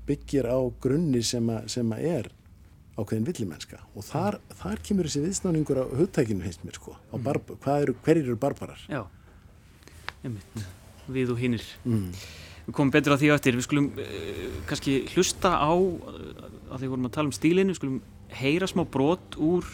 byggir 0.06 0.50
á 0.50 0.60
grunni 0.82 1.22
sem 1.26 1.50
að, 1.50 1.70
sem 1.74 1.94
að 1.96 2.10
er 2.14 2.32
ákveðin 2.96 3.28
villimennska 3.28 3.82
og 3.94 4.06
þar, 4.08 4.40
þar 4.62 4.82
kemur 4.86 5.10
þessi 5.10 5.26
viðsnáningur 5.26 5.82
á 5.84 5.86
höfðtækinu 5.92 6.46
heist 6.46 6.64
mér 6.64 6.78
sko 6.80 6.96
mm. 7.12 7.30
eru, 7.76 7.96
hverjir 8.06 8.30
eru 8.30 8.40
barbarar 8.40 8.82
Já, 8.88 9.04
einmitt 10.24 10.66
við 11.12 11.34
og 11.34 11.42
hinnir 11.42 11.66
mm. 11.84 12.12
Við 12.66 12.76
komum 12.78 12.94
betur 12.94 13.16
á 13.16 13.22
því 13.22 13.32
eftir. 13.36 13.58
Við 13.58 13.68
skulum 13.68 13.90
uh, 13.94 14.46
kannski 14.70 15.00
hlusta 15.14 15.56
á 15.56 15.74
að 15.74 16.80
því 16.82 16.92
vorum 16.92 17.10
að 17.10 17.16
tala 17.18 17.32
um 17.32 17.36
stílinu 17.36 17.74
við 17.74 17.80
skulum 17.80 18.00
heyra 18.36 18.68
smá 18.70 18.84
brot 18.90 19.38
úr 19.38 19.68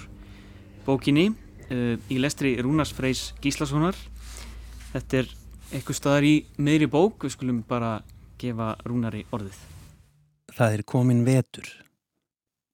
bókinni 0.85 1.29
uh, 1.31 1.95
í 2.11 2.19
lestri 2.21 2.57
Rúnars 2.61 2.93
Freys 2.95 3.31
Gíslassonar 3.43 3.97
þetta 4.91 5.21
er 5.21 5.29
eitthvað 5.71 5.97
staðar 5.97 6.27
í 6.27 6.35
meðri 6.59 6.89
bók. 6.91 7.23
Við 7.25 7.35
skulum 7.35 7.61
bara 7.67 7.99
gefa 8.41 8.73
Rúnari 8.87 9.23
orðið. 9.31 9.57
Það 10.51 10.77
er 10.77 10.83
komin 10.87 11.23
vetur. 11.27 11.67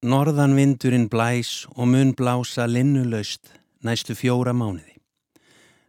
Norðanvindurinn 0.08 1.08
blæs 1.10 1.66
og 1.74 1.90
mun 1.90 2.12
blása 2.14 2.68
linnulaust 2.70 3.50
næstu 3.82 4.14
fjóra 4.18 4.54
mánuði. 4.54 4.94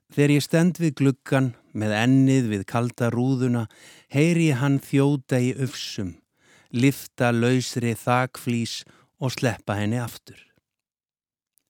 Þegar 0.10 0.34
ég 0.34 0.46
stend 0.46 0.80
við 0.82 0.96
gluggan 1.02 1.52
með 1.74 1.96
ennið 2.04 2.50
við 2.54 2.66
kalda 2.70 3.10
rúðuna 3.14 3.68
heyri 4.14 4.52
hann 4.58 4.80
þjóta 4.82 5.40
í 5.42 5.54
öfsum, 5.54 6.16
lifta 6.72 7.32
lausri 7.34 7.96
þakflís 7.98 8.84
og 9.20 9.34
sleppa 9.36 9.78
henni 9.80 10.00
aftur. 10.02 10.40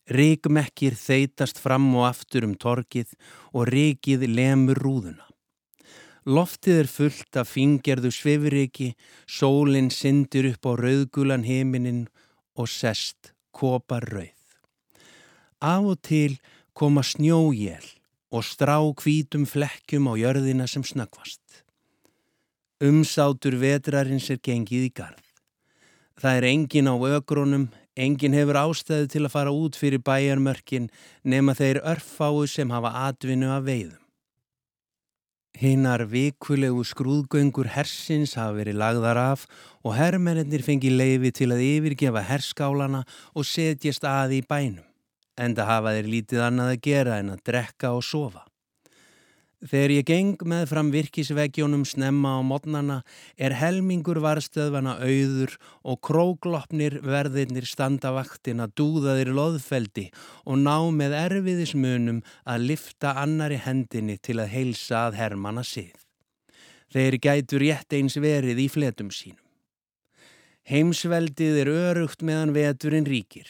Ríkmekkir 0.09 0.95
þeitast 0.97 1.59
fram 1.61 1.91
og 1.95 2.07
aftur 2.09 2.47
um 2.47 2.55
torkið 2.57 3.13
og 3.53 3.69
ríkið 3.69 4.25
lemur 4.29 4.79
rúðuna. 4.81 5.25
Loftið 6.29 6.81
er 6.83 6.89
fullt 6.89 7.37
af 7.41 7.53
fingerðu 7.53 8.11
svifriki, 8.13 8.93
sólinn 9.25 9.89
syndir 9.93 10.49
upp 10.51 10.65
á 10.65 10.73
rauðgulan 10.77 11.45
heiminin 11.45 12.07
og 12.57 12.69
sest 12.69 13.31
kopar 13.55 14.05
rauð. 14.09 14.35
Af 15.61 15.85
og 15.93 16.01
til 16.05 16.37
koma 16.73 17.01
snjójél 17.03 17.98
og 18.29 18.45
strá 18.45 18.77
kvítum 19.01 19.45
flekkjum 19.49 20.09
á 20.09 20.13
jörðina 20.19 20.67
sem 20.69 20.83
snakvast. 20.85 21.41
Umsátur 22.79 23.57
vetrarins 23.59 24.29
er 24.31 24.39
gengið 24.39 24.85
í 24.87 24.91
gard. 24.95 25.25
Það 26.19 26.37
er 26.37 26.45
engin 26.49 26.91
á 26.91 26.95
ögrónum, 26.95 27.69
engin 27.95 28.35
hefur 28.35 28.59
ástæðu 28.59 29.07
til 29.11 29.23
að 29.25 29.33
fara 29.33 29.51
út 29.55 29.75
fyrir 29.79 30.03
bæjarmörkin 30.03 30.89
nema 31.23 31.55
þeir 31.55 31.81
örfáu 31.83 32.45
sem 32.47 32.71
hafa 32.71 32.91
atvinnu 33.07 33.51
að 33.51 33.65
veiðum. 33.71 34.03
Hinnar 35.59 36.05
vikulegu 36.07 36.85
skrúðgöngur 36.87 37.67
hersins 37.73 38.37
hafa 38.39 38.55
verið 38.61 38.77
lagðar 38.79 39.19
af 39.19 39.47
og 39.83 39.97
herrmennir 39.97 40.63
fengi 40.63 40.91
leifi 40.93 41.33
til 41.35 41.49
að 41.51 41.65
yfirgefa 41.65 42.23
herskálana 42.29 43.01
og 43.33 43.47
setjast 43.47 44.07
að 44.07 44.37
í 44.37 44.41
bænum, 44.47 44.85
enda 45.39 45.65
hafa 45.69 45.95
þeir 45.95 46.13
lítið 46.13 46.45
annað 46.45 46.75
að 46.75 46.85
gera 46.89 47.19
en 47.23 47.33
að 47.33 47.43
drekka 47.49 47.95
og 47.95 48.05
sofa. 48.05 48.45
Þegar 49.59 49.91
ég 49.91 50.05
geng 50.07 50.43
með 50.47 50.61
fram 50.71 50.89
virkisveggjónum 50.93 51.81
snemma 51.83 52.37
á 52.39 52.41
modnana 52.47 53.01
er 53.35 53.57
helmingur 53.59 54.21
varstöðvana 54.23 54.93
auður 55.03 55.57
og 55.83 55.99
króglopnir 55.99 56.95
verðirnir 57.03 57.67
standa 57.67 58.13
vaktin 58.15 58.63
að 58.63 58.77
dúða 58.79 59.17
þeir 59.17 59.33
loðfeldi 59.35 60.05
og 60.45 60.63
ná 60.63 60.77
með 60.95 61.17
erfiðismunum 61.25 62.23
að 62.47 62.69
lifta 62.71 63.17
annari 63.19 63.59
hendinni 63.59 64.15
til 64.23 64.39
að 64.39 64.53
heilsa 64.55 65.09
að 65.09 65.19
hermana 65.19 65.67
sið. 65.67 65.91
Þeir 66.95 67.19
gætur 67.19 67.65
rétt 67.67 67.99
eins 67.99 68.15
verið 68.15 68.63
í 68.63 68.71
fletum 68.71 69.11
sínum. 69.11 69.43
Heimsveldið 70.71 71.65
er 71.65 71.69
örugt 71.73 72.23
meðan 72.23 72.55
veturinn 72.55 73.07
ríkir. 73.09 73.49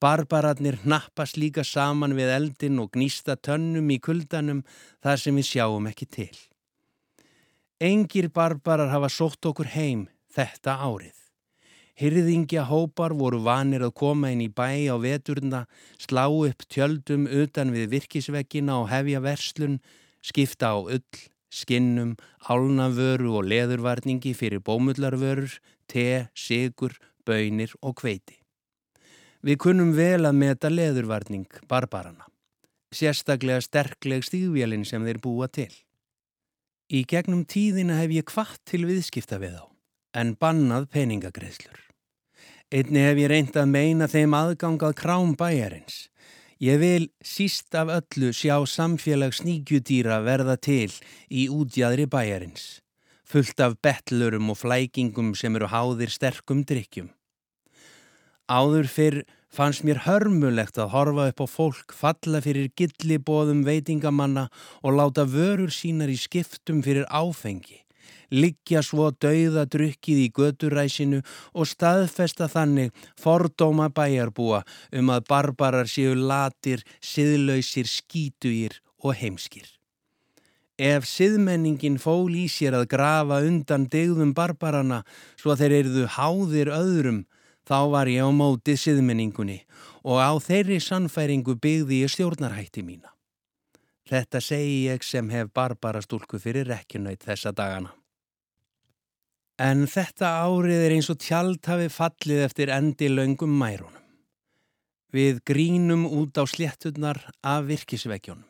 Barbararnir 0.00 0.80
hnappast 0.84 1.38
líka 1.40 1.64
saman 1.64 2.16
við 2.16 2.32
eldin 2.34 2.80
og 2.82 2.90
gnýsta 2.96 3.36
tönnum 3.36 3.88
í 3.90 3.98
kuldanum 4.02 4.62
þar 5.04 5.22
sem 5.22 5.38
við 5.40 5.48
sjáum 5.50 5.88
ekki 5.90 6.08
til. 6.18 6.34
Engir 7.80 8.30
barbarar 8.32 8.92
hafa 8.92 9.08
sótt 9.12 9.48
okkur 9.48 9.68
heim 9.74 10.06
þetta 10.32 10.78
árið. 10.80 11.16
Hyrðingja 11.96 12.66
hópar 12.68 13.14
voru 13.16 13.40
vanir 13.44 13.86
að 13.86 13.94
koma 13.96 14.28
inn 14.32 14.42
í 14.44 14.50
bæ 14.52 14.92
á 14.92 14.96
veturna, 15.00 15.62
slá 15.96 16.28
upp 16.28 16.66
tjöldum 16.68 17.24
utan 17.24 17.72
við 17.72 17.88
virkisveggina 17.94 18.82
og 18.82 18.90
hefja 18.92 19.22
verslun, 19.24 19.78
skipta 20.20 20.76
á 20.76 20.78
ull, 20.80 21.20
skinnum, 21.48 22.16
álnavöru 22.44 23.38
og 23.40 23.48
leðurvarningi 23.48 24.36
fyrir 24.36 24.60
bómullarvörur, 24.60 25.56
te, 25.88 26.28
sigur, 26.36 26.92
bönir 27.24 27.72
og 27.80 27.96
kveiti. 28.02 28.45
Við 29.44 29.58
kunnum 29.62 29.92
vel 29.96 30.24
að 30.24 30.38
meta 30.38 30.70
leðurvarning 30.72 31.48
barbarana, 31.68 32.24
sérstaklega 32.94 33.60
sterkleg 33.64 34.24
stígvélinn 34.24 34.86
sem 34.88 35.04
þeir 35.04 35.20
búa 35.22 35.48
til. 35.52 35.72
Í 36.86 37.02
gegnum 37.08 37.42
tíðina 37.44 37.98
hef 37.98 38.14
ég 38.14 38.28
kvart 38.30 38.62
til 38.64 38.84
viðskipta 38.86 39.40
við 39.42 39.58
þá, 39.58 39.64
en 40.14 40.36
bannað 40.38 40.88
peningagreðslur. 40.94 41.80
Einni 42.70 43.02
hef 43.02 43.18
ég 43.20 43.30
reynd 43.30 43.58
að 43.58 43.70
meina 43.70 44.08
þeim 44.10 44.34
aðgangað 44.34 44.96
krám 44.98 45.34
bæjarins. 45.38 46.06
Ég 46.62 46.80
vil 46.80 47.04
síst 47.20 47.74
af 47.76 47.90
öllu 47.92 48.32
sjá 48.32 48.56
samfélag 48.64 49.34
sníkjutýra 49.36 50.22
verða 50.24 50.56
til 50.56 50.88
í 51.28 51.46
útjæðri 51.52 52.06
bæjarins, 52.08 52.80
fullt 53.28 53.60
af 53.60 53.76
betlurum 53.84 54.50
og 54.54 54.62
flækingum 54.62 55.34
sem 55.36 55.58
eru 55.58 55.68
háðir 55.68 56.10
sterkum 56.10 56.64
drikkjum. 56.64 57.10
Áður 58.46 58.86
fyrr 58.86 59.24
fannst 59.50 59.82
mér 59.82 60.04
hörmulegt 60.04 60.76
að 60.78 60.92
horfa 60.92 61.24
upp 61.32 61.40
á 61.42 61.46
fólk 61.50 61.94
falla 61.98 62.38
fyrir 62.44 62.68
gillibóðum 62.78 63.64
veitingamanna 63.66 64.46
og 64.86 64.94
láta 64.94 65.24
vörur 65.26 65.72
sínar 65.74 66.12
í 66.12 66.18
skiptum 66.20 66.78
fyrir 66.86 67.08
áfengi, 67.10 67.80
liggja 68.30 68.84
svo 68.86 69.10
dauða 69.10 69.66
drukkið 69.66 70.22
í 70.22 70.30
göturæsinu 70.38 71.22
og 71.58 71.66
staðfesta 71.66 72.46
þannig 72.52 72.94
fordóma 73.18 73.90
bæjarbúa 73.90 74.62
um 74.94 75.10
að 75.10 75.26
barbarar 75.26 75.90
séu 75.90 76.14
latir, 76.14 76.86
siðlausir, 77.02 77.90
skítugir 77.90 78.78
og 79.02 79.18
heimskir. 79.18 79.66
Ef 80.78 81.02
siðmenningin 81.08 81.98
fól 81.98 82.30
í 82.36 82.46
sér 82.52 82.76
að 82.78 82.90
grafa 82.94 83.42
undan 83.42 83.88
degðum 83.90 84.36
barbarana 84.36 85.02
svo 85.34 85.56
þeir 85.58 85.80
eruðu 85.80 86.10
háðir 86.14 86.70
öðrum, 86.70 87.24
Þá 87.66 87.78
var 87.90 88.06
ég 88.06 88.22
á 88.22 88.30
mótið 88.30 88.78
siðmenningunni 88.78 89.58
og 90.06 90.22
á 90.22 90.30
þeirri 90.38 90.78
sannfæringu 90.78 91.56
byggði 91.58 92.04
ég 92.04 92.12
stjórnarhætti 92.14 92.84
mína. 92.86 93.10
Þetta 94.06 94.38
segi 94.38 94.84
ég 94.86 95.02
sem 95.02 95.30
hef 95.34 95.50
barbara 95.50 95.98
stúlku 96.04 96.38
fyrir 96.38 96.68
rekjunaut 96.70 97.24
þessa 97.26 97.50
dagana. 97.50 97.90
En 99.58 99.86
þetta 99.90 100.30
árið 100.46 100.84
er 100.84 100.94
eins 100.94 101.08
og 101.10 101.18
tjald 101.18 101.64
hafi 101.66 101.88
fallið 101.90 102.42
eftir 102.44 102.70
endi 102.70 103.08
laungum 103.10 103.54
mærunum. 103.58 104.02
Við 105.16 105.40
grínum 105.48 106.04
út 106.06 106.38
á 106.38 106.44
slétturnar 106.46 107.18
af 107.42 107.66
virkisveggjónum. 107.66 108.44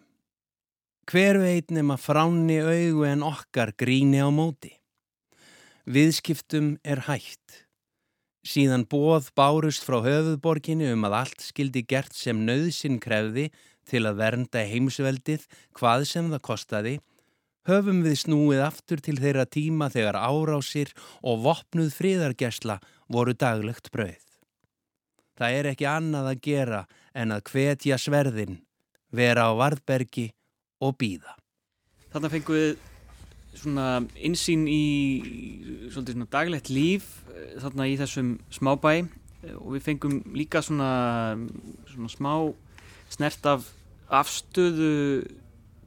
Hver 1.06 1.38
veit 1.38 1.70
nema 1.70 1.94
fráni 1.96 2.58
augu 2.58 3.04
en 3.06 3.22
okkar 3.22 3.70
gríni 3.78 4.18
á 4.18 4.26
móti. 4.34 4.72
Viðskiptum 5.86 6.74
er 6.82 7.04
hægt. 7.06 7.65
Síðan 8.46 8.84
bóð 8.86 9.32
bárust 9.34 9.82
frá 9.82 9.98
höfuðborginni 10.04 10.92
um 10.94 11.06
að 11.08 11.16
allt 11.20 11.42
skildi 11.42 11.82
gert 11.88 12.14
sem 12.14 12.44
nöðsinn 12.46 13.00
krefði 13.02 13.48
til 13.90 14.04
að 14.06 14.20
vernda 14.20 14.62
heimsveldið 14.70 15.46
hvað 15.74 16.04
sem 16.10 16.28
það 16.30 16.42
kostaði, 16.46 16.94
höfum 17.66 18.04
við 18.06 18.20
snúið 18.22 18.62
aftur 18.68 19.02
til 19.02 19.16
þeirra 19.18 19.48
tíma 19.50 19.90
þegar 19.90 20.20
árásir 20.20 20.92
og 21.26 21.42
vopnuð 21.42 21.90
fríðargesla 21.96 22.78
voru 23.10 23.34
daglegt 23.34 23.90
brauð. 23.94 24.22
Það 25.36 25.58
er 25.58 25.70
ekki 25.72 25.88
annað 25.90 26.30
að 26.30 26.42
gera 26.46 26.82
en 27.18 27.34
að 27.34 27.50
hvetja 27.50 27.98
sverðin, 27.98 28.60
vera 29.10 29.50
á 29.50 29.52
varðbergi 29.58 30.30
og 30.86 30.94
býða. 31.00 31.34
Þarna 32.14 32.30
fengum 32.30 32.56
við 32.56 32.76
svona 33.56 33.86
insýn 34.16 34.66
í 34.70 34.82
svolítið 35.92 36.16
svona 36.16 36.28
daglegt 36.32 36.70
líf 36.72 37.08
eh, 37.32 37.56
þarna 37.62 37.88
í 37.90 37.96
þessum 38.00 38.36
smábæ. 38.54 38.92
Eh, 39.00 39.56
og 39.56 39.76
við 39.76 39.86
fengum 39.88 40.20
líka 40.36 40.62
svona, 40.64 41.36
svona 41.92 42.12
smá 42.12 42.32
snert 43.12 43.48
af 43.48 43.70
afstöðu 44.06 45.26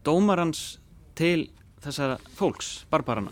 dómarans 0.03 0.79
til 1.19 1.49
þessara 1.83 2.17
fólks, 2.35 2.83
barbarana 2.91 3.31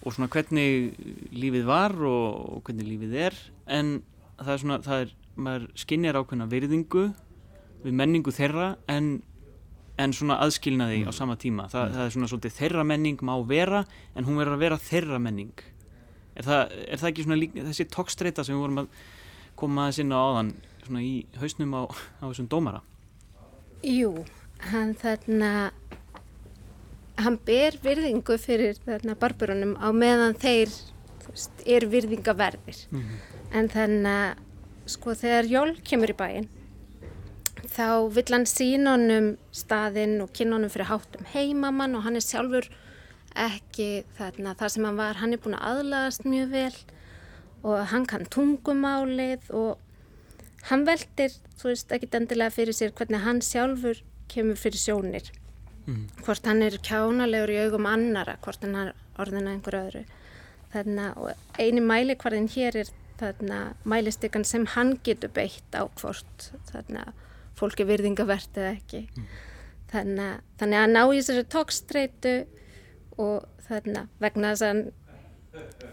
og 0.00 0.14
svona 0.14 0.30
hvernig 0.32 0.94
lífið 1.32 1.66
var 1.68 1.92
og, 1.92 2.56
og 2.56 2.62
hvernig 2.64 2.88
lífið 2.88 3.16
er. 3.28 3.36
En 3.68 3.98
það 4.40 4.52
er 4.52 4.62
svona, 4.62 4.78
það 4.84 5.02
er, 5.04 5.16
maður 5.40 5.66
skinnir 5.78 6.18
ákveðna 6.20 6.48
virðingu 6.50 7.04
við 7.84 7.96
menningu 7.96 8.32
þeirra 8.34 8.74
en 8.92 9.20
en 10.00 10.14
svona 10.16 10.38
aðskilnaði 10.44 11.02
mm. 11.02 11.10
á 11.10 11.12
sama 11.14 11.36
tíma 11.40 11.68
Þa, 11.70 11.82
mm. 11.82 11.94
það 11.96 12.04
er 12.04 12.14
svona 12.16 12.30
svolítið 12.32 12.56
þeirra 12.56 12.86
menning 12.88 13.22
má 13.26 13.34
vera 13.48 13.84
en 14.14 14.26
hún 14.26 14.40
verður 14.40 14.56
að 14.56 14.64
vera 14.64 14.80
þeirra 14.80 15.20
menning 15.22 15.64
er 16.34 16.46
það, 16.46 16.76
er 16.86 17.00
það 17.02 17.10
ekki 17.10 17.26
svona 17.26 17.40
líka, 17.40 17.64
þessi 17.68 17.88
tókstreita 17.92 18.44
sem 18.46 18.56
við 18.56 18.64
vorum 18.64 18.82
að 18.84 19.00
koma 19.60 19.86
aðeins 19.86 20.02
inn 20.04 20.14
á 20.14 20.20
áðan 20.20 20.52
svona 20.84 21.02
í 21.04 21.14
hausnum 21.40 21.76
á, 21.76 21.82
á 21.90 22.24
þessum 22.28 22.50
dómara 22.52 22.82
Jú, 23.86 24.12
hann 24.70 24.94
þarna 25.00 25.50
hann 27.20 27.36
ber 27.44 27.76
virðingu 27.82 28.36
fyrir 28.40 28.78
þarna 28.86 29.16
barburunum 29.20 29.74
á 29.76 29.88
meðan 29.92 30.36
þeir 30.40 30.72
veist, 31.26 31.64
er 31.66 31.86
virðingaverðir 31.90 32.86
mm 32.90 33.00
-hmm. 33.00 33.42
en 33.58 33.68
þannig 33.74 34.14
að 34.14 34.46
sko 34.90 35.14
þegar 35.14 35.50
Jól 35.50 35.70
kemur 35.86 36.10
í 36.10 36.16
bæinn 36.16 36.48
þá 37.68 38.08
vill 38.14 38.30
hann 38.32 38.46
sína 38.48 38.94
honum 38.96 39.34
staðinn 39.54 40.20
og 40.24 40.32
kynna 40.36 40.58
honum 40.58 40.72
fyrir 40.72 40.90
háttum 40.90 41.26
heimamann 41.32 41.96
og 41.98 42.06
hann 42.06 42.18
er 42.18 42.24
sjálfur 42.24 42.68
ekki 43.38 44.04
þarna. 44.18 44.56
Þar 44.58 44.74
sem 44.74 44.88
hann 44.88 44.98
var, 44.98 45.20
hann 45.20 45.34
er 45.34 45.42
búin 45.42 45.58
að 45.58 45.66
aðlagast 45.70 46.26
mjög 46.26 46.54
vel 46.54 46.78
og 47.60 47.82
hann 47.92 48.06
kann 48.08 48.24
tungumálið 48.32 49.50
og 49.52 50.66
hann 50.70 50.86
veldir, 50.88 51.34
þú 51.60 51.70
veist, 51.70 51.92
ekki 51.92 52.08
endilega 52.16 52.54
fyrir 52.54 52.76
sér 52.76 52.94
hvernig 52.96 53.24
hann 53.24 53.42
sjálfur 53.44 54.00
kemur 54.30 54.58
fyrir 54.60 54.80
sjónir. 54.80 55.30
Mm. 55.88 56.10
hvort 56.22 56.44
hann 56.44 56.60
er 56.62 56.76
kjánalegur 56.84 57.50
í 57.50 57.60
augum 57.64 57.86
annara 57.88 58.34
hvort 58.44 58.60
hann 58.62 58.76
er 58.76 58.90
orðin 59.18 59.48
að 59.48 59.54
einhver 59.54 59.76
öðru. 59.78 60.02
Þarna, 60.70 61.06
og 61.18 61.58
eini 61.58 61.82
mæli 61.82 62.14
hverðin 62.20 62.50
hér 62.52 62.76
er 62.84 62.90
þarna 63.20 63.60
mælistykan 63.88 64.44
sem 64.46 64.66
hann 64.76 64.98
getur 65.04 65.32
beitt 65.34 65.74
á 65.74 65.88
hvort 65.88 66.50
þarna 66.70 67.08
fólki 67.60 67.86
virðingavert 67.88 68.58
eða 68.58 68.72
ekki. 68.74 69.00
Mm. 69.14 69.28
þannig, 69.90 70.32
þannig 70.60 70.78
að 70.80 70.92
ná 70.94 71.02
í 71.02 71.20
þessari 71.20 71.44
tókstreitu 71.54 72.34
og 73.20 73.36
þannig 73.66 74.04
vegna 74.22 74.52
þess 74.54 74.66
að 74.68 74.76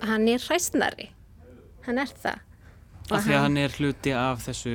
hann 0.07 0.27
er 0.31 0.43
hræstnari. 0.43 1.07
Hann 1.87 2.01
er 2.01 2.11
það. 2.11 2.39
Af 3.07 3.23
því 3.23 3.37
að 3.37 3.45
hann 3.45 3.61
er 3.61 3.71
hluti 3.79 4.11
af 4.17 4.37
þessu 4.43 4.73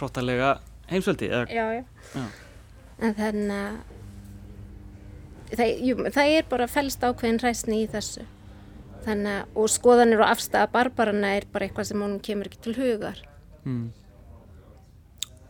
hróttalega 0.00 0.50
heimsveldi 0.90 1.28
já, 1.28 1.40
já, 1.50 1.66
já. 1.74 1.82
En 2.96 3.14
þannig 3.16 3.52
að 3.58 3.74
það, 5.58 5.68
jú, 5.84 5.94
það 6.14 6.26
er 6.38 6.48
bara 6.48 6.66
fælst 6.70 7.04
ákveðin 7.04 7.42
hræstni 7.42 7.82
í 7.84 7.90
þessu. 7.92 8.24
Þannig 9.06 9.34
að 9.34 9.60
og 9.62 9.68
skoðanir 9.70 10.24
og 10.24 10.32
afstæða 10.32 10.72
barbarana 10.72 11.28
er 11.36 11.44
bara 11.52 11.68
eitthvað 11.68 11.88
sem 11.90 12.02
honum 12.02 12.24
kemur 12.24 12.48
ekki 12.48 12.62
til 12.64 12.76
hugar. 12.78 13.18
Mm. 13.66 13.86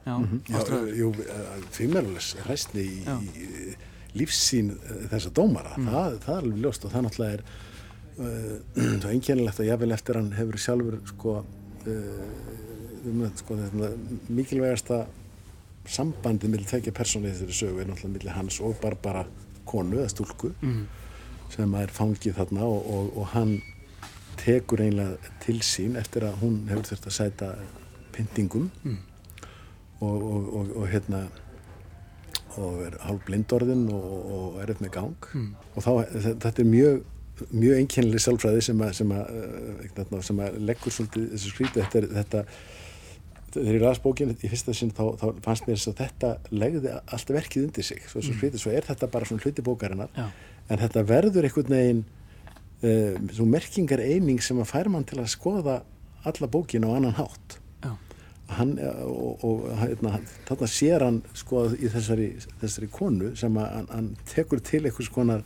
Já, 0.06 0.18
mm 0.18 0.40
-hmm. 0.46 0.94
Jú, 0.94 1.14
fyrmjörgulegs 1.70 2.36
hræstni 2.44 2.82
í, 2.82 2.98
í 3.02 3.74
lífsín 4.14 4.70
eh, 4.70 5.06
þessa 5.10 5.30
dómara, 5.34 5.72
mm. 5.76 5.88
það, 5.90 6.18
það 6.24 6.36
er 6.36 6.44
alveg 6.44 6.60
ljóst 6.62 6.84
og 6.84 6.92
það 6.92 7.06
náttúrulega 7.06 7.32
er 7.32 7.42
uh, 8.18 8.54
það 9.00 9.08
er 9.08 9.14
einkennilegt 9.14 9.60
að 9.60 9.70
jáfnvel 9.70 9.96
eftir 9.96 10.18
hann 10.20 10.32
hefur 10.36 10.58
sjálfur 10.64 10.98
sko, 11.10 11.32
uh, 11.86 13.08
um, 13.10 13.24
sko 13.40 13.56
mikilvægasta 14.28 15.00
sambandi 15.86 16.52
með 16.52 16.68
þekkja 16.70 16.94
persónu 16.94 17.28
í 17.28 17.32
þessari 17.34 17.58
sögu 17.58 17.82
er 17.82 17.90
náttúrulega 17.90 18.14
millir 18.14 18.38
hans 18.38 18.60
og 18.60 18.78
Barbara 18.82 19.26
konu 19.66 19.98
eða 19.98 20.14
stúlku 20.14 20.52
mm. 20.60 20.86
sem 21.56 21.74
er 21.82 21.90
fangið 21.98 22.38
þarna 22.38 22.62
og, 22.62 22.86
og, 22.94 23.10
og 23.18 23.26
hann 23.34 23.58
tekur 24.38 24.86
einlega 24.86 25.34
til 25.42 25.58
sín 25.66 25.98
eftir 25.98 26.30
að 26.30 26.40
hún 26.44 26.62
hefur 26.70 26.92
þurft 26.92 27.10
að 27.10 27.18
sæta 27.18 27.52
pyntingum 28.14 28.70
mm 28.84 29.15
og, 30.00 30.22
og, 30.26 30.72
og 30.76 30.88
hérna 30.92 31.26
og 32.56 32.80
er 32.86 32.96
hálf 33.04 33.26
blindorðin 33.26 33.84
og 33.92 34.56
er 34.62 34.72
upp 34.72 34.80
með 34.80 34.94
gang 34.94 35.28
mm. 35.34 35.50
og 35.74 35.84
þá, 35.84 35.92
þetta 36.46 36.62
er 36.62 36.70
mjög 36.70 37.04
mjög 37.52 37.82
einkennileg 37.82 38.22
sjálfræði 38.24 38.64
sem 38.64 38.80
að, 38.80 38.92
sem 38.96 39.12
að, 39.12 39.38
eh, 39.84 40.20
sem 40.24 40.38
að 40.40 40.58
leggur 40.70 40.94
svolítið 40.94 41.26
þessu 41.34 41.52
skrítu 41.52 41.82
þetta, 41.82 42.02
þetta 42.14 42.42
þegar 43.56 43.76
ég 43.76 43.82
ræðast 43.82 44.04
bókinu 44.04 44.36
í 44.36 44.50
fyrsta 44.52 44.74
sinn 44.76 44.92
þá, 44.96 45.04
þá 45.20 45.26
fannst 45.44 45.68
mér 45.68 45.78
þess 45.78 45.90
að 45.90 46.00
þetta 46.00 46.30
legði 46.52 46.94
alltaf 46.94 47.36
verkið 47.36 47.66
undir 47.68 47.88
sig 47.88 48.00
svo, 48.08 48.22
mm. 48.24 48.56
svo 48.60 48.72
er 48.72 48.88
þetta 48.88 49.10
bara 49.12 49.28
svona 49.28 49.44
hluti 49.44 49.64
bókarinnar 49.64 50.12
Já. 50.16 50.26
en 50.68 50.82
þetta 50.82 51.04
verður 51.08 51.48
einhvern 51.48 51.76
veginn 51.76 52.02
um, 52.80 53.28
svo 53.36 53.48
merkingar 53.52 54.02
eining 54.04 54.40
sem 54.44 54.60
að 54.62 54.72
fær 54.72 54.92
mann 54.92 55.06
til 55.08 55.20
að 55.20 55.32
skoða 55.32 55.80
alla 56.26 56.50
bókinu 56.52 56.92
á 56.92 56.96
annan 56.96 57.16
hátt 57.20 57.60
hann, 58.48 58.76
og, 59.02 59.44
og 59.44 59.64
hérna, 59.80 60.18
þarna 60.48 60.68
sér 60.70 61.04
hann 61.06 61.22
sko 61.36 61.66
í 61.74 61.90
þessari, 61.92 62.28
þessari 62.60 62.90
konu 62.92 63.32
sem 63.38 63.56
að 63.58 63.70
hann, 63.74 63.88
hann 63.92 64.10
tekur 64.30 64.62
til 64.64 64.84
einhvers 64.84 65.10
konar 65.12 65.42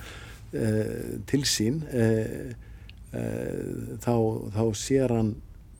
eh, 0.52 1.20
til 1.30 1.42
sín 1.48 1.80
eh, 1.88 2.52
eh, 3.16 3.94
þá, 4.04 4.14
þá 4.56 4.64
sér 4.76 5.16
hann 5.16 5.34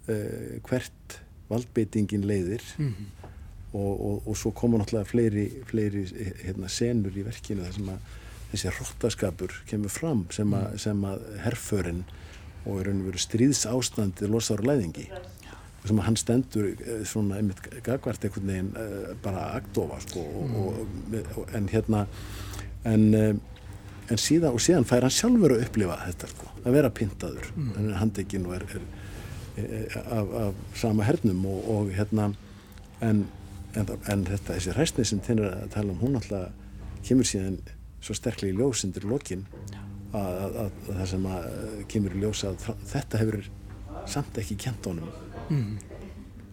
eh, 0.08 0.60
hvert 0.66 1.20
valdbeitingin 1.50 2.26
leiðir. 2.30 2.62
Mm 2.78 2.94
-hmm. 2.94 3.28
og, 3.72 3.92
og, 4.06 4.28
og 4.28 4.36
svo 4.36 4.50
koma 4.50 4.78
náttúrulega 4.78 5.06
fleiri, 5.06 5.46
fleiri 5.66 6.06
hérna, 6.44 6.68
senur 6.68 7.14
í 7.14 7.26
verkinu 7.26 7.64
þar 7.66 7.74
sem 7.74 7.88
að 7.88 8.08
þessi 8.50 8.72
hróttaskapur 8.74 9.52
kemur 9.66 9.92
fram 9.94 10.24
sem 10.34 10.54
að, 10.54 10.78
sem 10.82 11.04
að 11.06 11.20
herrförin 11.44 12.04
og 12.66 12.80
er 12.80 12.88
raun 12.90 13.02
og 13.02 13.10
veru 13.10 13.22
stríðsástandi 13.22 14.28
losaður 14.30 14.66
læðingi 14.70 15.06
sem 15.88 16.00
hann 16.04 16.18
stendur 16.18 16.68
eh, 16.70 17.00
svona 17.08 17.38
einmitt 17.40 17.62
gagvart 17.84 18.24
einhvern 18.24 18.50
veginn 18.50 18.70
uh, 18.76 19.14
bara 19.24 19.46
agdofa 19.56 20.00
sko 20.04 20.24
mm. 20.44 21.16
en 21.56 21.68
hérna 21.72 22.04
en, 22.84 23.06
uh, 23.16 23.34
en 24.10 24.20
síðan 24.20 24.56
og 24.56 24.64
síðan 24.64 24.88
fær 24.88 25.06
hann 25.06 25.14
sjálfur 25.14 25.56
að 25.56 25.64
upplifa 25.66 25.98
þetta 26.04 26.30
sko 26.34 26.50
að 26.60 26.76
vera 26.76 26.92
pintaður 26.92 27.50
mm. 27.54 27.72
hann 27.78 27.88
er 27.88 28.00
handekinn 28.02 28.48
og 28.48 28.56
er, 28.58 28.66
er, 28.76 28.86
er 29.64 29.98
af, 30.04 30.34
af 30.44 30.78
sama 30.82 31.08
hernum 31.08 31.44
og, 31.48 31.68
og 31.74 31.92
hérna 31.96 32.30
en, 33.00 33.24
en 33.74 34.26
þetta 34.28 34.56
þessi 34.56 34.76
hræstni 34.76 35.06
sem 35.08 35.22
þinn 35.24 35.44
er 35.44 35.62
að 35.62 35.70
tala 35.76 35.94
um 35.94 36.02
hún 36.02 36.20
alltaf 36.20 36.50
kemur 37.06 37.28
síðan 37.28 37.56
svo 38.04 38.16
sterklega 38.16 38.52
í 38.52 38.58
ljósindur 38.58 39.08
lokin 39.08 39.46
að, 40.12 40.28
að, 40.28 40.60
að 40.60 40.76
það 40.90 41.08
sem 41.14 41.26
að 41.30 41.48
kemur 41.88 42.16
í 42.16 42.22
ljós 42.24 42.44
að 42.48 42.68
þetta 42.90 43.20
hefur 43.22 43.48
samt 44.08 44.38
ekki 44.40 44.56
kjent 44.64 44.86
honum 44.88 45.10
mm. 45.48 45.74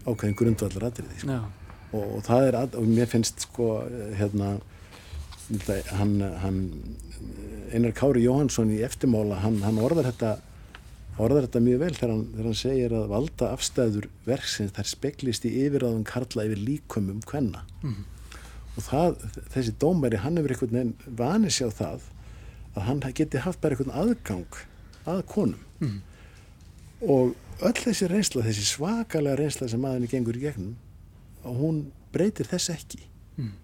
ákveðin 0.08 0.38
grundvallar 0.40 0.90
aðriði 0.90 1.22
sko. 1.24 1.38
og, 1.92 2.04
og 2.18 2.26
það 2.28 2.50
er 2.50 2.60
að, 2.64 2.80
og 2.80 2.90
mér 2.90 3.12
finnst 3.12 3.48
sko 3.48 3.70
hérna 4.20 4.58
hann, 5.96 6.20
hann 6.44 6.60
Einar 7.72 7.96
Kári 7.96 8.26
Jóhansson 8.26 8.72
í 8.74 8.82
eftirmála 8.84 9.40
hann, 9.44 9.62
hann 9.64 9.80
orðar 9.80 10.10
þetta 10.12 10.36
orðar 11.18 11.48
þetta 11.48 11.64
mjög 11.64 11.80
vel 11.82 11.94
þegar 11.96 12.14
hann, 12.14 12.26
þegar 12.34 12.50
hann 12.50 12.60
segir 12.60 12.94
að 12.98 13.08
valda 13.14 13.50
afstæður 13.56 14.10
verksins 14.28 14.76
þær 14.76 14.92
speklist 14.92 15.48
í 15.48 15.54
yfirraðum 15.64 16.06
karla 16.08 16.46
yfir 16.46 16.62
líkumum 16.62 17.24
hvenna 17.30 17.64
mm. 17.82 18.04
og 18.76 18.86
það, 18.86 19.18
þessi 19.56 19.74
dómæri 19.82 20.22
hann 20.22 20.38
hefur 20.38 20.54
einhvern 20.54 20.78
veginn 20.78 21.18
vanið 21.24 21.56
sér 21.58 21.74
á 21.74 21.80
það 21.80 22.06
að 22.78 22.86
hann 22.90 23.02
geti 23.18 23.42
haft 23.42 23.64
bara 23.64 23.78
einhvern 23.78 23.96
aðgang 24.04 24.60
að 25.08 25.24
konum 25.32 25.64
mm. 25.82 25.98
Og 27.02 27.36
öll 27.62 27.78
þessi 27.78 28.10
reynsla, 28.10 28.46
þessi 28.46 28.66
svakalega 28.72 29.38
reynsla 29.40 29.70
sem 29.70 29.86
aðeins 29.86 30.12
gengur 30.12 30.38
í 30.38 30.44
gegnum 30.48 30.76
og 31.48 31.62
hún 31.62 31.80
breytir 32.14 32.50
þess 32.50 32.74
ekki 32.74 33.04
mm 33.38 33.56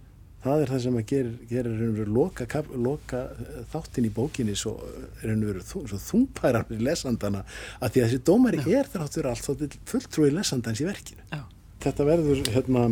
það 0.44 0.64
er 0.64 0.72
það 0.74 0.82
sem 0.86 0.98
að 1.00 1.06
gerir, 1.10 1.34
gerir 1.50 2.12
loka, 2.12 2.64
loka 2.76 3.22
eh, 3.32 3.60
þáttin 3.72 4.08
í 4.08 4.12
bókinni 4.14 4.56
svo, 4.60 4.76
svo 5.22 6.00
þungpærar 6.10 6.72
í 6.74 6.80
lesandana 6.84 7.44
að 7.80 7.96
því 7.96 8.04
að 8.04 8.08
þessi 8.08 8.24
dómari 8.28 8.64
Já. 8.64 8.70
er 8.82 8.92
þráttur 8.94 9.30
allt 9.32 9.78
fulltrúi 9.90 10.32
lesandans 10.34 10.84
í 10.84 10.88
verkinu 10.88 11.24
Já. 11.32 11.44
þetta 11.86 12.08
verður 12.10 12.44
hérna, 12.56 12.88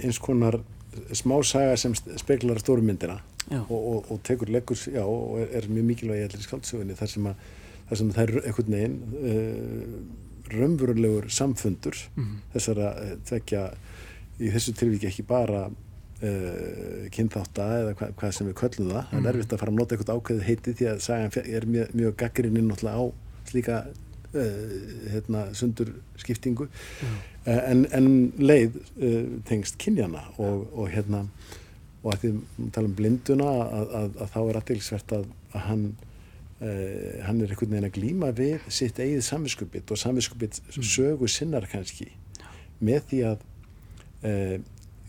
eins 0.00 0.20
konar 0.22 0.60
smá 1.14 1.36
saga 1.46 1.76
sem 1.78 1.94
speklar 1.94 2.60
stórmyndina 2.62 3.20
og, 3.50 3.78
og, 3.78 4.10
og 4.10 4.20
tekur 4.26 4.50
leggur 4.52 4.78
já, 4.78 5.02
og 5.04 5.40
er, 5.42 5.52
er 5.60 5.68
mjög 5.70 5.88
mikilvæg 5.92 6.22
í 6.22 6.26
allir 6.28 6.46
skáldsögunni 6.46 6.96
þar 6.98 7.12
sem, 7.12 7.28
að, 7.30 7.48
þar 7.90 8.00
sem 8.00 8.10
það 8.14 8.24
er 8.24 8.48
einhvern 8.48 8.74
veginn 8.76 8.98
uh, 9.20 10.00
raunverulegur 10.50 11.30
samfundur 11.34 11.96
mm 12.14 12.24
-hmm. 12.24 12.42
þessara 12.54 12.90
uh, 12.96 13.14
tvekja 13.26 13.68
í 14.40 14.50
þessu 14.54 14.76
tilvíki 14.78 15.10
ekki 15.10 15.26
bara 15.26 15.68
Uh, 16.20 17.06
kynþátta 17.16 17.66
eða 17.78 17.92
hva, 17.96 18.06
hvað 18.12 18.32
sem 18.36 18.48
við 18.50 18.54
köllum 18.60 18.90
það 18.90 19.06
það 19.08 19.14
er 19.14 19.20
mm. 19.22 19.28
erfitt 19.30 19.52
að 19.54 19.60
fara 19.62 19.72
að 19.72 19.78
nota 19.78 19.94
eitthvað 19.94 20.18
ákveðið 20.18 20.42
heiti 20.44 20.74
því 20.76 20.88
að 20.90 20.98
sagan 21.00 21.46
er 21.56 21.64
mjög, 21.64 21.94
mjög 21.96 22.16
gaggrinni 22.20 22.64
náttúrulega 22.66 23.00
á 23.00 23.04
slíka 23.48 23.76
uh, 23.88 24.74
hérna, 25.14 25.46
sundur 25.56 25.94
skiptingu 26.20 26.66
mm. 26.68 27.14
uh, 27.46 27.62
en, 27.70 27.86
en 27.96 28.10
leið 28.36 28.76
tengst 29.48 29.80
kynjana 29.80 30.26
og, 30.36 30.68
og 30.76 30.92
hérna 30.92 31.22
og 32.02 32.12
að 32.12 32.20
því 32.20 32.34
að 32.34 32.70
tala 32.76 32.90
um 32.90 32.98
blinduna 33.00 33.48
að, 33.64 33.96
að, 34.02 34.20
að 34.20 34.32
þá 34.34 34.38
er 34.42 34.60
aðtilsvert 34.60 35.16
að, 35.16 35.26
að 35.54 35.66
hann 35.70 35.86
hann 36.60 37.38
er 37.40 37.48
einhvern 37.48 37.70
veginn 37.72 37.86
að 37.88 37.94
glýma 37.94 38.28
við 38.36 38.66
sitt 38.68 38.98
eigið 39.00 39.22
samvinskupitt 39.24 39.92
og 39.94 40.00
samvinskupitt 40.00 40.58
mm. 40.60 40.84
sögu 40.84 41.28
sinnar 41.32 41.64
kannski 41.70 42.10
með 42.84 43.06
því 43.08 43.20
að 43.30 43.46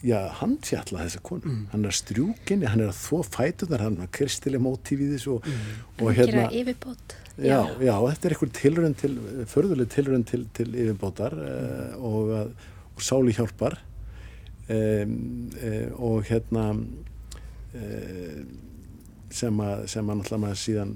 já, 0.05 0.17
hann 0.39 0.55
fjalla 0.65 1.05
þessa 1.05 1.21
konu 1.25 1.49
mm. 1.49 1.59
hann 1.73 1.87
er 1.87 1.95
strjúkinni, 1.95 2.69
hann 2.69 2.83
er 2.83 2.91
að 2.91 3.01
þó 3.01 3.21
fætunar 3.27 3.83
hann 3.85 3.99
er 4.01 4.09
kristileg 4.15 4.63
mótíf 4.63 5.01
í 5.01 5.09
þessu 5.13 5.35
og, 5.35 5.47
mm. 5.47 5.83
og 5.99 6.15
hérna 6.17 6.47
já, 7.37 7.59
já, 7.81 7.93
þetta 8.07 8.27
er 8.27 8.35
einhver 8.35 8.53
tilrönd 8.57 8.99
til 9.01 9.13
förðuleg 9.51 9.93
tilrönd 9.93 10.27
til, 10.31 10.47
til 10.57 10.73
yfirbótar 10.73 11.37
uh, 11.37 11.93
og, 11.99 12.33
og 12.95 13.05
sáli 13.05 13.35
hjálpar 13.37 13.77
um, 14.71 15.15
uh, 15.59 15.87
og 16.01 16.27
hérna 16.29 16.67
uh, 16.73 18.41
sem 19.31 19.63
að 19.63 19.87
sem 19.91 20.09
að 20.09 20.19
náttúrulega 20.19 20.43
maður 20.45 20.61
síðan 20.65 20.95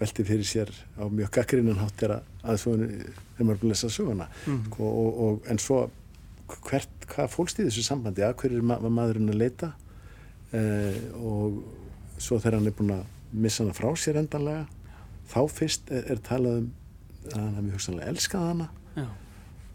velti 0.00 0.24
fyrir 0.28 0.44
sér 0.48 0.72
á 1.00 1.08
mjög 1.08 1.30
gaggrinnan 1.38 1.80
hátt 1.80 2.02
er 2.04 2.18
að 2.18 2.66
maður 2.68 3.54
er 3.54 3.54
að 3.56 3.68
lesa 3.70 3.90
söguna. 3.92 4.28
Mm. 4.46 4.62
og, 4.78 5.42
en 5.48 5.60
svo 5.62 5.86
hvert, 6.68 7.06
hvað 7.10 7.32
fólst 7.32 7.60
í 7.60 7.66
þessu 7.66 7.84
sambandi? 7.86 8.24
Að 8.24 8.36
hverju 8.42 8.62
ma 8.62 8.78
maðurinn 8.86 9.32
að 9.32 9.40
leita? 9.40 9.72
Eh, 10.54 10.98
og 11.18 11.62
svo 12.22 12.38
þegar 12.38 12.60
hann 12.60 12.70
er 12.70 12.76
búin 12.76 12.94
að 12.94 13.06
missa 13.36 13.64
hana 13.64 13.76
frá 13.76 13.88
sér 13.98 14.20
endanlega 14.20 14.66
þá 15.32 15.40
fyrst 15.50 15.90
er, 15.90 16.04
er 16.14 16.20
talað 16.24 16.60
um 16.62 16.68
að 17.26 17.40
hann 17.40 17.56
hefði 17.56 17.72
hugsanlega 17.74 18.12
elskað 18.12 18.50
hana. 18.52 18.68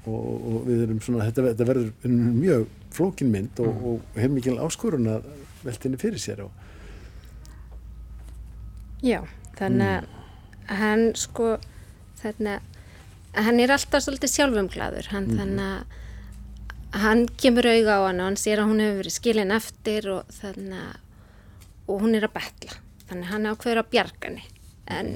Og, 0.01 0.29
og 0.49 0.63
við 0.65 0.79
erum 0.87 1.01
svona 1.05 1.27
þetta, 1.27 1.43
þetta 1.51 1.65
verður 1.67 2.13
mjög 2.33 2.63
flókin 2.95 3.29
mynd 3.29 3.59
og, 3.61 3.67
mm. 3.69 3.83
og 3.91 4.15
hefur 4.17 4.33
mikil 4.33 4.55
áskorun 4.63 5.11
að 5.11 5.27
veltinni 5.61 5.99
fyrir 6.01 6.21
sér 6.21 6.41
og 6.47 6.57
Já, 9.01 9.21
þannig 9.59 9.95
að 9.95 10.05
mm. 10.05 10.75
hann 10.81 11.07
sko 11.19 11.55
þannig 12.21 12.59
að 13.31 13.47
hann 13.47 13.59
er 13.63 13.73
alltaf 13.75 14.05
svolítið 14.05 14.33
sjálfumglaður 14.35 15.11
hann 15.13 15.29
mm. 15.31 15.41
þannig 15.41 15.67
að 15.71 17.01
hann 17.01 17.25
kemur 17.39 17.67
auga 17.71 17.97
á 17.97 18.01
hann 18.09 18.19
og 18.19 18.29
hann 18.31 18.39
sér 18.39 18.61
að 18.61 18.71
hún 18.71 18.83
hefur 18.83 19.01
verið 19.01 19.15
skilin 19.15 19.55
eftir 19.55 20.09
og 20.11 20.33
þannig 20.41 20.79
að 20.81 20.99
og 21.91 22.05
hún 22.05 22.15
er 22.15 22.27
að 22.27 22.35
betla 22.37 22.77
þannig 23.09 23.27
að 23.27 23.33
hann 23.33 23.51
ákveður 23.51 23.81
að 23.81 23.91
bjarga 23.91 24.29
henni 24.29 24.43
en 24.91 25.11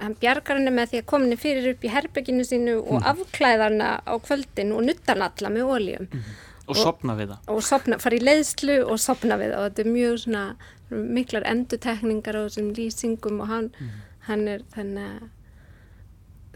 hann 0.00 0.16
bjargar 0.20 0.58
henni 0.58 0.72
með 0.74 0.92
því 0.92 1.02
að 1.02 1.14
henni 1.16 1.38
fyrir 1.40 1.70
upp 1.72 1.84
í 1.86 1.92
herbygginu 1.92 2.46
sínu 2.46 2.76
og 2.82 2.98
mm. 2.98 3.06
afklæða 3.12 3.70
henni 3.70 3.90
á 4.06 4.14
kvöldin 4.26 4.74
og 4.76 4.84
nutta 4.86 5.14
hann 5.14 5.26
alla 5.26 5.52
með 5.52 5.72
óljum 5.76 6.08
mm. 6.10 6.22
og, 6.22 6.55
og 6.66 6.78
sopna 6.78 7.14
við 7.18 7.32
það 7.34 7.54
og 7.54 7.62
sopna, 7.64 7.98
fara 8.02 8.18
í 8.18 8.24
leiðslu 8.24 8.76
og 8.84 9.00
sopna 9.02 9.38
við 9.40 9.54
það 9.54 9.62
og 9.62 9.68
þetta 9.68 9.84
er 9.84 9.92
mjög 9.94 10.18
svona 10.24 10.44
miklar 10.90 11.46
endutekningar 11.50 12.38
og 12.40 12.48
þessum 12.48 12.70
lýsingum 12.76 13.42
og 13.42 13.50
hann, 13.50 13.70
mm. 13.78 13.96
hann 14.28 14.46
er 14.50 14.64
þannig 14.74 15.26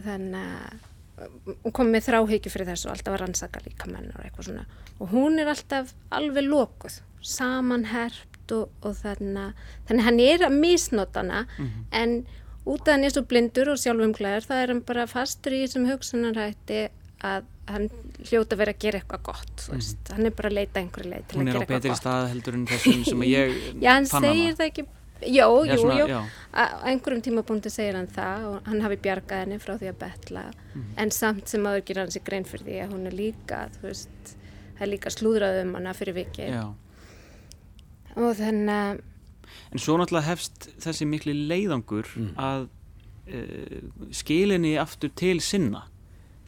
þannig 0.04 0.86
og 1.66 1.72
kom 1.76 1.90
með 1.92 2.06
þráhyggju 2.08 2.52
fyrir 2.52 2.70
þessu 2.70 2.88
og 2.88 2.94
alltaf 2.94 3.14
að 3.14 3.22
rannsaka 3.24 3.62
líka 3.66 3.88
menn 3.90 4.10
og 4.14 4.24
eitthvað 4.24 4.50
svona 4.50 4.66
og 5.00 5.14
hún 5.14 5.40
er 5.40 5.50
alltaf 5.52 5.94
alveg 6.16 6.46
lókuð 6.46 7.00
samanherpt 7.20 8.54
og, 8.56 8.70
og 8.80 8.94
þannig 9.02 9.58
þannig 9.88 10.06
hann 10.06 10.22
er 10.24 10.46
að 10.46 10.56
misnota 10.62 11.20
hana 11.20 11.42
mm 11.44 11.66
-hmm. 11.66 11.84
en 11.90 12.26
út 12.64 12.88
af 12.88 12.94
hann 12.94 13.04
er 13.04 13.12
svo 13.14 13.22
blindur 13.28 13.72
og 13.72 13.78
sjálfumglæður 13.82 14.48
það 14.48 14.62
er 14.62 14.72
hann 14.72 14.82
bara 14.82 15.06
fastur 15.06 15.52
í 15.52 15.62
þessum 15.64 15.88
hugsunarætti 15.90 16.88
að 17.20 17.48
hann 17.70 17.88
hljóta 18.26 18.56
verið 18.58 18.74
að 18.74 18.84
gera 18.84 19.00
eitthvað 19.00 19.22
gott 19.28 19.66
mm 19.68 19.78
-hmm. 19.78 20.14
hann 20.14 20.26
er 20.26 20.32
bara 20.38 20.48
að 20.48 20.56
leita 20.58 20.80
einhverju 20.80 21.10
leið 21.10 21.34
hún 21.36 21.50
er 21.50 21.58
á 21.60 21.62
betri 21.68 21.96
stað 21.98 22.28
heldur 22.32 22.56
en 22.56 22.66
þessum 22.66 23.04
sem 23.04 23.22
ég 23.38 23.52
já 23.80 23.92
hann 23.92 24.06
segir 24.06 24.56
það 24.56 24.66
ekki. 24.70 24.86
Jó, 25.20 25.66
jú, 25.68 25.76
svona, 25.76 25.96
jú, 26.00 26.18
á 26.56 26.80
einhverjum 26.88 27.20
tímabúndi 27.20 27.68
segir 27.68 27.94
hann 27.98 28.08
það 28.08 28.44
og 28.48 28.68
hann 28.70 28.80
hafi 28.80 28.96
bjargað 28.96 29.42
henni 29.44 29.58
frá 29.60 29.74
því 29.76 29.90
að 29.90 29.98
betla. 30.00 30.44
Mm. 30.74 30.84
en 30.96 31.10
samt 31.10 31.48
sem 31.48 31.66
aður 31.66 31.84
gerir 31.84 32.00
hann 32.00 32.14
sér 32.14 32.24
grein 32.24 32.44
fyrir 32.44 32.64
því 32.64 32.78
að 32.84 32.92
hún 32.94 33.06
er 33.06 33.12
líka, 33.12 33.68
þú 33.76 33.82
veist, 33.82 34.34
það 34.78 34.82
er 34.86 34.92
líka 34.94 35.10
slúðrað 35.10 35.62
um 35.66 35.74
hana 35.74 35.92
fyrir 35.92 36.14
viki 36.14 36.48
Já. 36.48 36.74
og 38.16 38.36
þannig 38.40 39.00
En 39.72 39.78
svo 39.78 39.98
náttúrulega 39.98 40.30
hefst 40.30 40.70
þessi 40.80 41.06
miklu 41.06 41.34
leiðangur 41.34 42.06
mm. 42.16 42.34
að 42.38 42.68
uh, 43.34 43.78
skilinni 44.10 44.78
aftur 44.78 45.10
til 45.14 45.40
sinna 45.40 45.84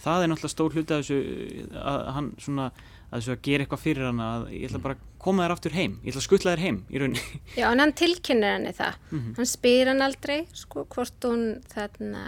það 0.03 0.25
er 0.25 0.31
náttúrulega 0.33 0.53
stór 0.53 0.77
hluti 0.77 0.95
að 0.95 1.03
þessu 1.03 1.81
að 1.83 2.05
hann 2.17 2.29
svona 2.43 2.69
að 3.13 3.21
þessu 3.21 3.35
að 3.35 3.43
gera 3.47 3.65
eitthvað 3.65 3.83
fyrir 3.83 4.09
hann 4.09 4.23
að 4.25 4.47
ég 4.57 4.69
ætla 4.69 4.81
bara 4.83 4.97
að 4.97 5.09
koma 5.23 5.45
þér 5.45 5.55
aftur 5.55 5.77
heim, 5.77 5.99
ég 6.03 6.13
ætla 6.13 6.23
að 6.23 6.27
skuttla 6.27 6.55
þér 6.55 6.63
heim 6.65 6.79
í 6.89 7.03
rauninni. 7.03 7.41
Já, 7.61 7.67
en 7.69 7.83
hann 7.83 7.95
tilkynir 7.99 8.55
henni 8.57 8.73
það. 8.77 8.97
Mm 9.11 9.19
-hmm. 9.19 9.35
Hann 9.39 9.51
spyr 9.53 9.91
hann 9.93 10.07
aldrei, 10.07 10.39
sko, 10.57 10.87
hvort 10.95 11.29
hún 11.29 11.45
þarna 11.75 12.23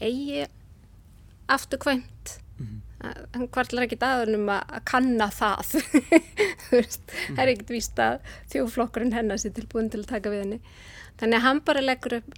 eigi 0.00 0.46
afturkvæmt. 1.56 2.38
Mm 2.58 2.66
-hmm. 2.66 2.82
Hann 3.34 3.48
kvartlar 3.54 3.86
ekki 3.86 4.00
aðunum 4.00 4.48
að 4.50 4.80
kanna 4.84 5.30
það. 5.30 5.62
Þú 6.66 6.80
veist, 6.80 7.02
það 7.06 7.28
mm 7.28 7.36
-hmm. 7.36 7.42
er 7.42 7.48
ekkert 7.48 7.70
víst 7.70 7.98
að 7.98 8.18
þjóflokkurinn 8.52 9.12
hennar 9.12 9.38
sér 9.38 9.54
tilbúin 9.54 9.90
til 9.90 10.00
að 10.00 10.06
taka 10.06 10.30
við 10.30 10.42
henni. 10.42 10.60
Þannig 11.18 11.36
að 11.36 11.46
hann 11.46 11.60
bara 11.60 11.80
leggur 11.80 12.18
upp, 12.18 12.34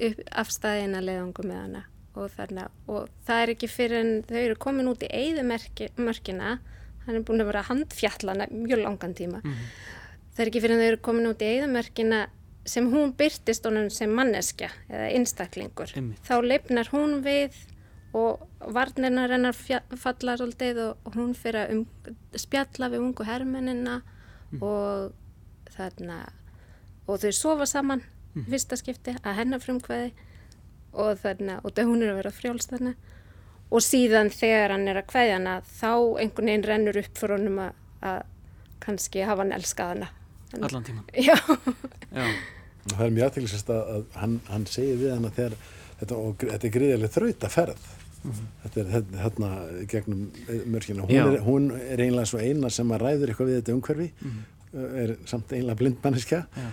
upp 0.00 0.20
afstæðina 0.30 1.00
leiðangum 1.00 1.48
með 1.48 1.60
hana 1.62 1.84
og, 2.14 2.26
þarna, 2.34 2.66
og 2.90 3.08
það 3.26 3.44
er 3.44 3.54
ekki 3.54 3.70
fyrir 3.70 4.00
en 4.00 4.12
þau 4.28 4.40
eru 4.40 4.58
komin 4.60 4.90
út 4.90 5.04
í 5.06 5.10
eigðumörkina 5.14 6.58
hann 7.06 7.16
er 7.16 7.24
búin 7.26 7.42
að 7.42 7.50
vera 7.52 7.66
handfjallana 7.68 8.48
mjög 8.52 8.84
langan 8.84 9.14
tíma 9.14 9.40
mm 9.42 9.50
-hmm. 9.50 9.72
það 10.34 10.44
er 10.44 10.50
ekki 10.52 10.62
fyrir 10.64 10.76
að 10.76 10.82
þau 10.82 10.90
eru 10.92 11.02
komin 11.08 11.30
út 11.30 11.42
í 11.42 11.50
eigðamerkina 11.54 12.20
sem 12.64 12.90
hún 12.92 13.14
byrtist 13.16 13.64
honum 13.64 13.90
sem 13.90 14.10
manneskja 14.10 14.70
eða 14.88 15.10
einstaklingur 15.16 15.92
Einmitt. 15.96 16.20
þá 16.28 16.42
leifnar 16.44 16.90
hún 16.92 17.22
við 17.24 17.56
og 18.12 18.42
varnirnar 18.60 19.30
hennar 19.30 19.54
falla 19.96 20.36
svolítið 20.36 20.78
og, 20.84 20.96
og 21.04 21.14
hún 21.14 21.34
fyrir 21.34 21.60
að 21.62 21.74
um, 21.76 22.16
spjalla 22.34 22.90
við 22.90 23.04
ungu 23.04 23.24
herrmennina 23.24 24.00
mm. 24.50 24.62
og 24.62 25.12
þarna 25.76 26.32
og 27.06 27.20
þau 27.22 27.32
sofa 27.32 27.66
saman 27.66 28.02
mm. 28.34 28.48
fyrsta 28.50 28.76
skipti 28.76 29.14
að 29.22 29.38
hennar 29.38 29.62
frumkvæði 29.62 30.10
og 30.92 31.18
þarna 31.22 31.60
og 31.64 31.74
það 31.76 31.90
hún 31.90 32.04
er 32.04 32.12
að 32.12 32.20
vera 32.20 32.34
frjálst 32.34 32.74
þarna. 32.74 32.94
Og 33.70 33.84
síðan 33.86 34.32
þegar 34.34 34.74
hann 34.74 34.88
er 34.90 34.98
að 34.98 35.10
kveðja 35.12 35.36
hana 35.38 35.60
þá 35.62 35.92
einhvern 36.22 36.50
veginn 36.50 36.66
rennur 36.66 36.98
upp 36.98 37.20
fyrir 37.20 37.36
honum 37.36 37.60
að, 37.66 37.76
að 38.02 38.22
kannski 38.82 39.22
hafa 39.26 39.44
hann 39.44 39.54
elskað 39.54 39.92
hana. 39.94 40.10
En, 40.50 40.64
Allan 40.66 40.86
tíman 40.86 41.04
Já, 41.28 41.36
Já. 42.10 42.26
Það 42.90 43.04
er 43.06 43.14
mjög 43.14 43.26
aðtæklusast 43.28 43.70
að, 43.70 43.94
að 43.94 44.18
hann, 44.18 44.36
hann 44.50 44.66
segir 44.66 44.98
við 44.98 45.14
hana 45.14 45.30
þegar 45.36 45.56
þetta, 46.00 46.16
og, 46.16 46.44
þetta 46.44 46.66
er 46.66 46.74
gríðilega 46.74 47.14
þraut 47.14 47.46
að 47.46 47.54
ferð 47.54 47.88
mm 48.20 48.30
-hmm. 48.30 48.46
þetta 48.64 48.80
er 48.80 49.20
hérna 49.22 49.50
gegnum 49.92 50.22
mörkina 50.74 51.06
hún 51.06 51.20
er, 51.20 51.40
hún 51.44 51.70
er 51.76 52.04
einlega 52.06 52.26
svo 52.26 52.40
eina 52.40 52.70
sem 52.70 52.90
að 52.90 53.02
ræður 53.04 53.32
eitthvað 53.32 53.50
við 53.50 53.60
þetta 53.60 53.76
umhverfi. 53.76 54.10
Mm 54.20 54.30
-hmm. 54.30 54.96
er 55.04 55.16
samt 55.26 55.52
einlega 55.52 55.76
blindmanniska 55.76 56.46
Og, 56.56 56.72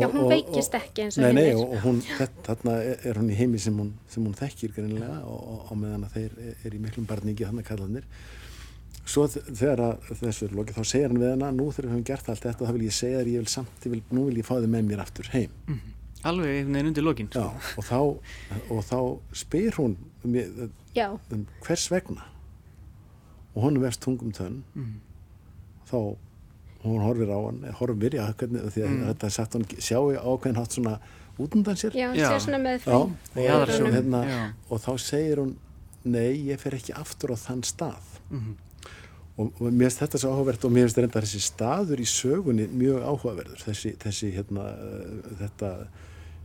Já, 0.00 0.06
hún 0.08 0.28
veikist 0.30 0.74
ekki 0.78 1.02
eins 1.04 1.18
og 1.18 1.24
Nei, 1.26 1.32
nei, 1.36 1.42
hinir. 1.50 1.62
og, 1.66 1.74
hún, 1.84 1.98
þetta, 2.06 2.42
þarna 2.48 2.76
er, 2.82 3.00
er 3.10 3.18
hún 3.20 3.28
í 3.32 3.36
heimi 3.36 3.58
sem 3.60 3.76
hún, 3.76 3.90
sem 4.08 4.24
hún 4.24 4.34
þekkir 4.38 4.72
greinilega 4.76 5.18
og, 5.28 5.42
og, 5.52 5.66
og 5.72 5.78
meðan 5.82 6.06
að 6.06 6.14
þeir 6.16 6.38
er, 6.46 6.54
er 6.64 6.76
í 6.78 6.80
miklum 6.86 7.06
barningi 7.10 7.44
hann 7.48 7.60
að 7.60 7.66
kallanir. 7.68 8.06
Svo 9.04 9.26
þ- 9.28 9.42
þegar 9.58 9.80
að 9.88 10.10
þessu 10.22 10.46
er 10.46 10.52
lokið, 10.56 10.76
þá 10.78 10.84
segir 10.92 11.08
hann 11.10 11.18
við 11.20 11.30
hana, 11.34 11.50
nú 11.52 11.66
þegar 11.74 11.88
við 11.88 11.92
höfum 11.96 12.04
gert 12.12 12.28
allt 12.32 12.44
þetta, 12.46 12.68
þá 12.68 12.72
vil 12.78 12.86
ég 12.86 12.94
segja 12.96 13.18
þér, 13.22 13.30
ég 13.34 13.42
vil 13.42 13.52
samt, 13.56 13.84
ég 13.88 13.92
vil, 13.96 14.02
nú 14.14 14.26
vil 14.28 14.36
ég 14.38 14.46
fá 14.46 14.54
þið 14.60 14.68
með 14.76 14.84
mér 14.92 15.02
aftur 15.02 15.30
heim. 15.34 15.80
Alveg 16.22 16.52
einhvern 16.54 16.76
veginn 16.76 16.90
undir 16.92 17.02
lokin. 17.08 17.30
Já, 17.34 17.48
og 17.50 17.82
þá, 17.88 17.98
og 18.70 18.84
þá 18.86 18.98
spyr 19.42 19.74
hún 19.80 19.96
um, 20.22 20.36
Já, 20.94 21.08
um 21.34 21.46
hvers 21.66 21.88
vegna 21.90 22.28
og 23.52 23.64
hún 23.66 23.74
er 23.76 23.82
vest 23.88 24.00
tungum 24.06 24.30
tönn 24.32 24.60
þá 25.90 25.98
hún 26.84 27.02
horfir 27.04 27.30
á 27.30 27.38
hann, 27.46 27.60
horfir 27.78 28.16
já, 28.18 28.24
hvernig, 28.34 28.64
því 28.74 28.82
að 28.86 28.96
þetta 29.10 29.28
er 29.28 29.34
sagt 29.36 29.54
hún 29.58 29.66
sjáu 29.78 30.08
ákveðin 30.18 30.58
hátt 30.60 30.76
svona 30.78 30.96
út 31.40 31.54
undan 31.56 31.76
sér 31.80 31.94
já, 31.96 32.08
Já. 32.14 32.28
sé 32.34 32.40
svona 32.46 32.58
með 32.62 32.82
Já, 32.82 32.84
fæn. 32.84 33.14
og, 33.36 33.70
og, 33.86 33.92
hérna, 33.94 34.24
Já. 34.28 34.40
og 34.70 34.82
þá 34.84 34.90
segir 35.00 35.40
hún 35.42 35.54
nei, 36.04 36.32
ég 36.50 36.58
fer 36.60 36.74
ekki 36.76 36.92
aftur 36.98 37.32
á 37.32 37.36
þann 37.38 37.62
stað 37.64 38.08
Mhm. 38.32 38.54
og, 39.38 39.52
og 39.60 39.68
mér 39.72 39.88
finnst 39.90 40.00
þetta 40.02 40.18
svo 40.20 40.30
áhugavert 40.34 40.64
og 40.64 40.72
mér 40.72 40.86
finnst 40.88 40.98
þetta 41.00 41.22
þessi 41.24 41.40
staður 41.46 42.00
í 42.02 42.08
sögunni 42.08 42.66
mjög 42.68 43.02
áhugaverður 43.06 43.62
þessi, 43.64 43.94
þessi 44.02 44.30
hérna 44.34 44.64
uh, 44.72 45.36
þetta 45.40 45.70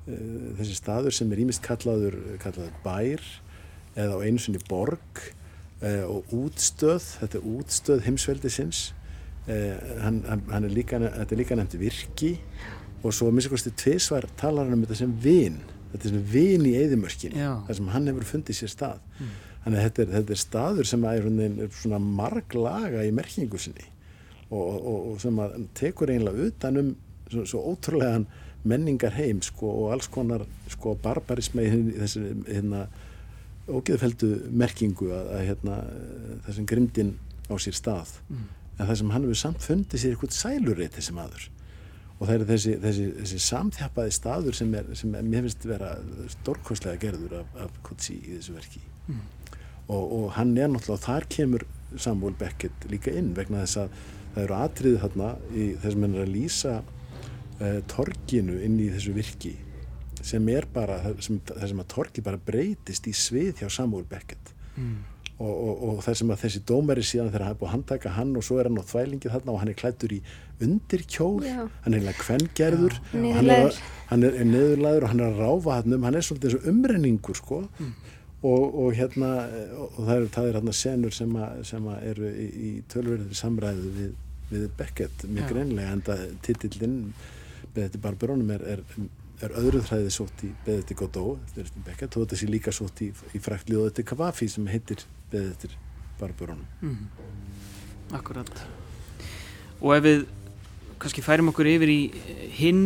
uh, 0.07 0.53
þessi 0.59 0.75
staður 0.77 1.15
sem 1.15 1.31
er 1.35 1.41
ímist 1.43 1.63
kallaður, 1.65 2.15
kallaður 2.43 2.77
bær 2.85 3.23
eða 3.97 4.13
á 4.13 4.23
einu 4.23 4.39
sinni 4.39 4.61
borg 4.69 5.21
uh, 5.81 6.05
og 6.11 6.31
útstöð 6.37 7.01
þetta 7.21 7.39
er 7.41 7.47
útstöð 7.57 8.05
heimsveldisins 8.07 8.81
hann, 9.47 10.21
hann, 10.27 10.43
hann 10.51 10.67
er 10.67 10.73
líka 10.73 10.99
þetta 10.99 11.33
er 11.33 11.39
líka 11.39 11.55
nefnt 11.55 11.77
virki 11.79 12.33
og 13.05 13.13
svo 13.15 13.29
minnstakosti 13.31 13.71
tvisvar 13.77 14.27
talar 14.39 14.67
hann 14.67 14.79
um 14.79 14.85
þetta 14.85 15.01
sem 15.01 15.11
vin. 15.23 15.59
Þetta 15.91 16.09
er 16.09 16.15
sem 16.15 16.23
vin 16.33 16.65
í 16.67 16.73
eðimörkinni 16.77 17.43
Já. 17.43 17.51
þar 17.67 17.77
sem 17.79 17.91
hann 17.93 18.09
hefur 18.11 18.27
fundið 18.31 18.59
sér 18.59 18.73
stað. 18.73 19.03
Þannig 19.63 19.79
að 19.79 19.85
þetta 19.85 20.01
er, 20.03 20.11
þetta 20.15 20.33
er 20.33 20.41
staður 20.41 20.89
sem 20.89 21.05
er, 21.07 21.29
er, 21.45 21.69
svona 21.75 21.99
marglaga 22.03 23.05
í 23.07 23.13
merkingu 23.15 23.59
sinni 23.59 23.87
og, 24.47 24.67
og, 24.77 24.99
og 25.11 25.17
sem 25.19 25.39
að 25.43 25.57
tekur 25.75 26.11
eiginlega 26.13 26.45
utan 26.47 26.79
um 26.79 26.91
svo, 27.27 27.43
svo 27.51 27.63
ótrúlegan 27.73 28.27
menningar 28.67 29.15
heim 29.15 29.41
sko, 29.43 29.69
og 29.83 29.95
alls 29.95 30.07
konar 30.11 30.45
sko, 30.71 30.95
barbarisma 31.03 31.63
í 31.63 31.81
þessi 31.97 32.23
hérna, 32.47 32.85
ógeðfeldu 33.67 34.31
merkingu 34.55 35.11
að, 35.11 35.33
að 35.35 35.43
hérna, 35.51 35.79
þessum 36.47 36.69
grindin 36.71 37.13
á 37.47 37.55
sér 37.59 37.75
stað 37.75 38.15
en 38.77 38.85
það 38.85 38.97
sem 39.01 39.13
hann 39.13 39.27
hefur 39.27 39.39
samt 39.41 39.63
fundið 39.65 40.01
sér 40.01 40.15
eitthvað 40.15 40.35
sælurreit 40.37 40.97
þessi 40.97 41.15
maður. 41.17 41.47
Og 42.17 42.25
það 42.25 42.33
er 42.33 42.45
þessi, 42.49 42.75
þessi, 42.81 43.07
þessi 43.19 43.39
samþjapaði 43.45 44.13
staður 44.15 44.57
sem, 44.57 44.75
er, 44.77 44.91
sem 44.97 45.15
er, 45.17 45.25
mér 45.25 45.45
finnst 45.45 45.65
vera 45.69 45.91
stórkostlega 46.33 47.01
gerður 47.01 47.39
af, 47.41 47.57
af 47.65 47.81
Kutsi 47.85 48.17
í 48.17 48.37
þessu 48.37 48.55
verki. 48.57 48.81
Og, 49.87 50.01
og 50.01 50.25
hann 50.35 50.55
er 50.57 50.71
náttúrulega, 50.71 51.03
þar 51.05 51.27
kemur 51.31 51.65
Samuel 51.95 52.35
Beckett 52.37 52.87
líka 52.91 53.13
inn 53.15 53.31
vegna 53.37 53.63
þess 53.63 53.83
að 53.83 54.01
það 54.33 54.43
eru 54.43 54.57
atriðið 54.57 55.03
þarna 55.05 55.29
í 55.53 55.67
þess 55.77 55.93
að 55.93 56.01
hann 56.01 56.17
er 56.17 56.25
að 56.25 56.33
lýsa 56.33 56.73
uh, 56.81 57.79
torginu 57.93 58.57
inn 58.65 58.81
í 58.83 58.89
þessu 58.93 59.13
virki 59.15 59.53
sem 60.27 60.49
er 60.51 60.65
bara, 60.73 60.97
sem 61.21 61.39
að 61.79 61.87
torgi 61.93 62.23
bara 62.25 62.41
breytist 62.41 63.07
í 63.07 63.13
svið 63.15 63.61
hjá 63.61 63.69
Samuel 63.71 64.05
Beckett 64.09 64.51
og, 65.37 65.53
og, 65.53 65.81
og 65.85 65.99
það 66.01 66.17
sem 66.19 66.31
að 66.33 66.41
þessi 66.43 66.61
dómari 66.65 67.03
síðan 67.05 67.29
þegar 67.29 67.45
hann 67.45 67.53
er 67.53 67.59
búið 67.59 67.67
að 67.67 67.75
handtaka 67.75 68.13
hann 68.15 68.33
og 68.39 68.45
svo 68.47 68.57
er 68.57 68.69
hann 68.69 68.81
á 68.81 68.89
þvælingið 68.89 69.33
þarna 69.35 69.53
og 69.53 69.59
hann 69.61 69.71
er 69.71 69.77
klættur 69.77 70.15
í 70.15 70.19
undirkjól 70.65 71.45
Já. 71.45 71.59
hann 71.83 71.93
er 71.93 71.99
eiginlega 71.99 72.23
kvengerður 72.23 72.97
hann 73.13 73.51
er, 73.53 73.79
er, 74.31 74.47
neðurlæður 74.49 75.05
og 75.05 75.13
hann 75.13 75.21
er 75.21 75.27
að 75.29 75.41
ráfa 75.43 75.77
hann 75.77 75.97
um, 75.97 76.07
hann 76.07 76.17
er 76.17 76.25
svolítið 76.25 76.49
eins 76.49 76.59
og 76.59 76.69
umrenningur 76.73 77.37
sko. 77.37 77.61
Og, 78.45 78.75
og 78.77 78.91
hérna 78.93 79.31
og 79.81 79.95
það 79.97 80.11
er, 80.15 80.25
það 80.33 80.47
er 80.47 80.57
hérna 80.59 80.73
senur 80.77 81.13
sem, 81.13 81.31
að, 81.41 81.61
sem 81.65 81.87
að 81.89 82.03
eru 82.11 82.27
í, 82.29 82.45
í 82.47 82.69
tölverðir 82.93 83.37
samræðu 83.37 83.93
við, 83.95 84.11
við 84.51 84.67
Beckett 84.77 85.25
mjög 85.25 85.49
greinlega 85.53 85.95
en 85.95 86.03
það 86.05 86.21
titillinn 86.45 86.99
Beðetti 87.73 88.01
Barberónum 88.01 88.53
er, 88.53 88.63
er, 88.75 88.83
er 89.45 89.53
öðru 89.59 89.83
þræði 89.85 90.13
sótt 90.13 90.43
í 90.47 90.97
Godot 90.97 91.59
eftir 91.59 91.83
Beckett 91.85 92.15
og 92.17 92.25
þetta 92.25 92.39
sé 92.39 92.49
líka 92.49 92.73
sótt 92.73 93.03
í, 93.05 93.11
í 93.11 93.41
fræktlið 93.43 93.81
og 93.81 93.89
þetta 93.89 94.03
er 94.03 94.09
Kavafi 94.11 94.49
sem 94.49 94.69
heitir 94.71 95.03
Beðetti 95.31 95.69
Barberónum 96.17 96.65
Akkurat. 98.15 98.49
Og 99.83 99.93
ef 99.97 100.03
við 100.05 100.21
kannski 100.97 101.21
færum 101.21 101.51
okkur 101.51 101.67
yfir 101.69 101.91
í 101.91 102.01
hinn 102.57 102.85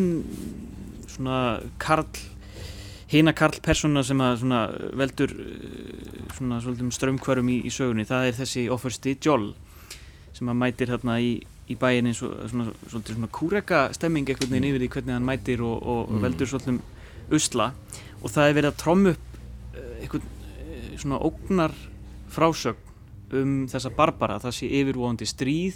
svona 1.08 1.62
karl 1.80 2.10
hina 3.12 3.34
karl 3.36 3.60
persóna 3.64 4.04
sem 4.08 4.20
að 4.24 4.38
svona 4.42 4.62
veldur 5.00 5.34
eh, 5.36 6.28
svona 6.36 6.62
svolítið 6.64 6.94
strömmkvarum 6.96 7.50
í, 7.52 7.60
í 7.68 7.72
sögunni, 7.74 8.08
það 8.08 8.28
er 8.30 8.38
þessi 8.40 8.66
ofursti 8.72 9.18
Joll 9.20 9.52
sem 10.36 10.48
að 10.48 10.60
mætir 10.62 10.94
hérna 10.94 11.18
í, 11.20 11.34
í 11.72 11.76
bæin 11.80 12.08
eins 12.10 12.22
og 12.26 12.36
svona, 12.52 12.68
svolítið 12.92 13.18
svona 13.18 13.32
kúreka 13.32 13.82
stemming 13.96 14.28
einhvern 14.30 14.52
veginn 14.52 14.70
yfir 14.70 14.84
því 14.86 14.90
hvernig 14.96 15.16
hann 15.18 15.28
mætir 15.28 15.64
og, 15.66 15.78
og 15.84 16.12
Mm. 16.12 16.22
veldur 16.26 16.48
svolítið 16.52 16.80
usla. 17.32 17.72
Og 18.22 18.30
það 18.30 18.50
er 18.50 18.54
verið 18.60 18.72
að 18.72 18.80
trommu 18.84 19.10
upp 19.16 19.40
eh, 19.76 20.04
einhvern 20.04 20.28
eh, 20.68 20.98
svona 20.98 21.20
ógnar 21.20 21.74
frásögn 22.32 22.90
um 23.34 23.68
þessa 23.72 23.90
barbara, 23.96 24.40
það 24.44 24.52
sé 24.58 24.68
yfirvóðandi 24.68 25.26
stríð 25.30 25.76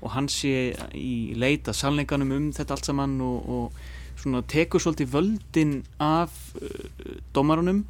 og 0.00 0.10
hann 0.14 0.28
sé 0.28 0.72
í 0.94 1.34
leita 1.36 1.72
sannleikanum 1.76 2.30
um 2.32 2.46
þetta 2.56 2.72
allt 2.76 2.86
saman 2.88 3.20
og, 3.20 3.48
og 3.48 3.72
svona 4.18 4.40
tekur 4.48 4.80
svolítið 4.80 5.10
völdin 5.12 5.74
af 6.00 6.30
uh, 6.62 6.68
dómarunum. 7.34 7.84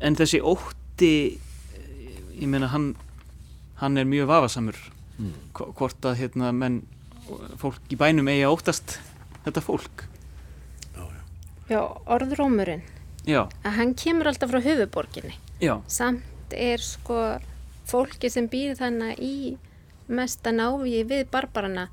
En 0.00 0.16
þessi 0.16 0.40
ótti 0.42 1.38
eh, 1.78 2.40
ég 2.42 2.48
meina 2.48 2.68
hann 2.72 2.96
hann 3.78 3.96
er 3.96 4.04
mjög 4.04 4.26
vafasamur 4.26 4.74
Mm. 5.18 5.32
Hvo- 5.54 5.72
hvort 5.74 6.00
að 6.06 6.16
hérna 6.20 6.52
menn 6.54 6.82
fólk 7.58 7.80
í 7.90 7.96
bænum 7.98 8.28
eigi 8.30 8.44
að 8.46 8.52
óttast 8.54 8.98
þetta 9.44 9.60
fólk 9.66 10.04
já, 10.94 11.02
já. 11.02 11.22
Já, 11.72 11.80
orðrómurinn, 12.14 12.82
já, 13.26 13.42
að 13.66 13.74
hann 13.80 13.94
kemur 13.98 14.30
alltaf 14.30 14.50
frá 14.52 14.60
höfuborginni. 14.62 15.34
já, 15.60 15.74
Samt 15.90 16.54
er 16.54 16.78
sko 16.78 17.18
fólki 17.88 18.30
sem 18.30 18.46
býr 18.48 18.76
þannig 18.78 19.18
í 19.18 19.34
mesta 20.08 20.52
návi 20.54 21.02
við 21.04 21.26
barbarana, 21.34 21.88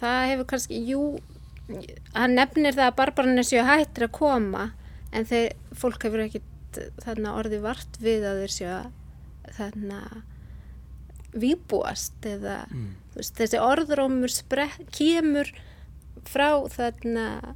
það 0.00 0.22
hefur 0.30 0.48
kannski, 0.54 0.78
jú, 0.88 1.02
hann 2.14 2.34
nefnir 2.38 2.72
það 2.78 2.86
að 2.92 2.96
barbarana 3.02 3.44
séu 3.46 3.64
hættir 3.66 4.06
að 4.08 4.14
koma, 4.16 4.70
en 5.12 5.26
þeir, 5.28 5.52
fólk 5.76 6.06
hefur 6.06 6.24
ekkit 6.28 6.80
þarna 7.04 7.34
orðið 7.40 7.64
vart 7.66 7.98
við 8.00 8.24
að 8.30 8.44
þeir 8.44 8.54
séu 8.56 8.72
að 8.78 8.90
þarna 9.58 10.00
výbúast 11.32 12.26
eða 12.26 12.64
Mm. 12.70 12.94
veist, 13.16 13.34
þessi 13.38 13.58
orðrómur 13.62 14.30
sprett, 14.32 14.80
kemur 14.94 15.50
frá 16.26 16.50
þarna 16.68 17.54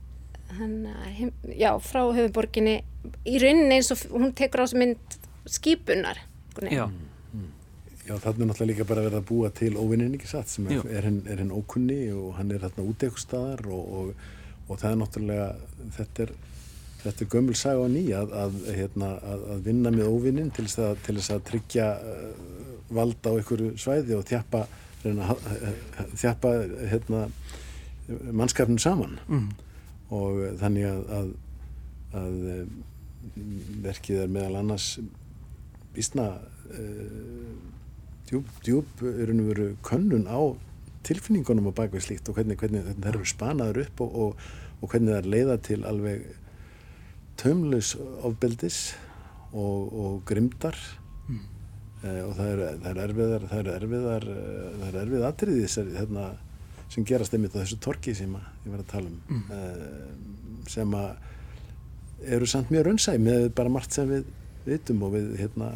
hana, 0.59 0.93
heim, 1.17 1.33
já, 1.51 1.73
frá 1.83 2.05
höfuborginni 2.15 2.83
í 3.27 3.39
rauninni 3.43 3.75
eins 3.81 3.91
og 3.91 3.99
hún 4.13 4.33
tekur 4.35 4.63
á 4.63 4.67
sig 4.71 4.79
mynd 4.79 5.19
skipunar 5.47 6.19
einhvern 6.21 6.71
veginn. 6.71 6.79
já, 6.79 6.91
Já, 8.05 8.19
þarna 8.21 8.45
er 8.45 8.49
náttúrulega 8.51 8.69
líka 8.69 8.85
bara 8.85 9.01
verið 9.01 9.17
að 9.17 9.29
búa 9.31 9.49
til 9.57 9.77
óvinnin 9.81 10.13
ekki 10.15 10.29
satt 10.29 10.49
sem 10.53 10.67
er, 10.69 10.83
er, 10.93 11.07
hinn, 11.09 11.23
er 11.27 11.39
hinn 11.41 11.51
ókunni 11.57 12.13
og 12.13 12.35
hann 12.37 12.51
er 12.53 12.59
þarna 12.61 12.85
út 12.85 13.01
eitthvað 13.01 13.23
staðar 13.23 13.63
og, 13.73 13.95
og, 13.97 14.11
og 14.69 14.79
það 14.83 14.91
er 14.91 14.99
náttúrulega 15.01 15.47
þetta 15.97 16.23
er, 16.27 16.33
þetta 17.01 17.25
er 17.25 17.31
gömul 17.33 17.57
saga 17.57 17.81
á 17.81 17.89
ný 17.89 18.03
að, 18.13 18.35
að, 18.43 18.59
hérna, 18.77 19.09
að, 19.25 19.47
að 19.55 19.63
vinna 19.71 19.91
með 19.97 20.11
óvinnin 20.13 20.51
til 20.53 20.67
þess 20.69 20.83
að, 20.85 21.01
til 21.07 21.17
þess 21.17 21.33
að 21.33 21.43
tryggja 21.49 21.89
valda 22.95 23.33
á 23.33 23.37
einhverju 23.39 23.75
svæði 23.81 24.19
og 24.19 24.27
þjappa 24.29 24.65
þjappa 25.05 26.53
hérna, 26.89 27.27
mannskapnum 28.33 28.81
saman 28.81 29.19
mm. 29.29 29.49
og 30.17 30.41
eh, 30.45 30.57
þannig 30.61 30.89
að, 30.89 31.05
að, 31.19 31.31
að 32.21 32.49
eh, 32.55 32.65
verkið 33.85 34.25
er 34.25 34.33
meðal 34.33 34.61
annars 34.61 34.89
býstna 35.95 36.27
uh, 36.35 37.53
djúb, 38.29 38.49
djúb 38.67 39.05
er 39.09 39.31
og 39.33 39.47
veru 39.47 39.69
könnun 39.87 40.27
á 40.29 40.53
tilfinningunum 41.07 41.71
á 41.71 41.79
bakveg 41.79 42.05
slíkt 42.05 42.29
og 42.29 42.37
hvernig, 42.37 42.59
hvernig 42.61 42.85
þetta 42.89 43.13
eru 43.13 43.29
spanaður 43.29 43.81
upp 43.85 44.03
og, 44.05 44.19
og, 44.25 44.45
og 44.81 44.93
hvernig 44.93 45.15
það 45.15 45.31
leiða 45.33 45.57
til 45.69 45.79
alveg 45.89 46.27
tömlaus 47.41 47.95
ofbeldis 48.27 48.83
og, 49.55 49.89
og 49.89 50.21
grimdar 50.29 50.77
Mm. 51.25 51.41
Uh, 52.05 52.21
og 52.29 52.35
það 52.39 52.51
eru, 52.53 52.71
það 52.85 52.91
eru 52.91 53.05
erfiðar 53.09 53.47
það 53.51 53.63
eru 53.63 53.75
erfiðar, 53.79 54.29
uh, 54.31 54.67
það 54.81 54.89
eru 54.91 55.03
erfið 55.05 55.27
atriði 55.31 55.67
þessari 55.67 55.99
hérna 55.99 56.27
sem 56.95 57.07
gerast 57.09 57.35
einmitt 57.35 57.57
á 57.57 57.63
þessu 57.63 57.81
torki 57.83 58.15
sem 58.15 58.37
ég 58.37 58.71
var 58.71 58.85
að 58.85 58.91
tala 58.93 59.11
um 59.11 59.21
Mm. 59.25 59.45
uh, 59.51 60.69
sem 60.71 60.95
að 60.97 61.11
eru 62.35 62.47
samt 62.49 62.71
mjög 62.73 62.87
raunsæ 62.89 63.19
með 63.21 63.51
bara 63.57 63.73
margt 63.73 63.93
sem 63.93 64.09
við 64.09 64.25
vitum 64.65 65.03
og 65.05 65.13
við 65.13 65.35
hérna 65.43 65.71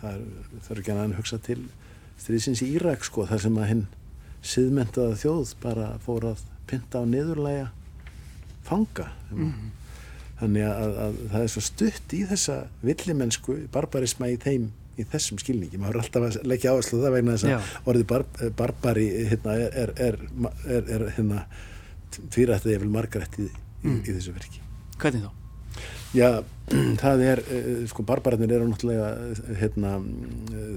það 0.00 0.10
er, 0.10 0.24
það 0.60 0.70
er 0.74 0.80
ekki 0.82 0.96
að 0.96 1.14
hugsa 1.16 1.38
til 1.46 1.60
stríðsins 2.20 2.62
í 2.64 2.70
Írak 2.76 3.06
sko 3.06 3.26
þar 3.30 3.44
sem 3.46 3.58
að 3.58 3.70
hinn 3.70 3.84
siðmentaða 4.42 5.18
þjóð 5.22 5.54
bara 5.62 5.92
fór 6.02 6.26
að 6.32 6.42
pynta 6.70 7.02
á 7.02 7.04
niðurlæga 7.08 7.70
fanga 8.66 9.08
mm. 9.30 9.70
Þannig 10.42 10.68
að, 10.68 10.94
að 11.06 11.18
það 11.32 11.42
er 11.46 11.52
svo 11.54 11.64
stutt 11.66 12.14
í 12.16 12.22
þessa 12.30 12.60
villimennsku 12.84 13.58
barbarisma 13.74 14.30
í 14.32 14.38
þeim 14.42 14.70
í 15.00 15.06
þessum 15.08 15.38
skilningi, 15.40 15.78
maður 15.80 15.98
er 15.98 16.04
alltaf 16.04 16.26
að 16.28 16.48
leggja 16.52 16.72
áherslu 16.74 16.98
það 17.00 17.14
vegna 17.16 17.36
þess 17.36 17.48
að 17.48 17.92
orðið 17.92 18.08
bar, 18.10 18.24
barbari 18.58 19.06
hérna, 19.30 19.54
er, 19.56 19.92
er, 19.96 20.18
er, 20.68 20.90
er 20.96 21.04
hérna, 21.16 21.44
tvírættið 22.28 22.74
eða 22.76 22.90
margarættið 22.92 23.46
í, 23.46 23.52
mm. 23.86 23.94
í, 23.94 24.02
í 24.04 24.16
þessu 24.18 24.34
verki 24.36 24.60
Hvernig 25.00 25.24
þá? 25.24 25.38
Já, 26.12 26.28
það 27.02 27.22
er, 27.24 27.40
eh, 27.48 27.70
sko, 27.88 28.04
barbararnir 28.08 28.52
eru 28.52 28.68
náttúrulega 28.68 29.54
hérna, 29.62 29.94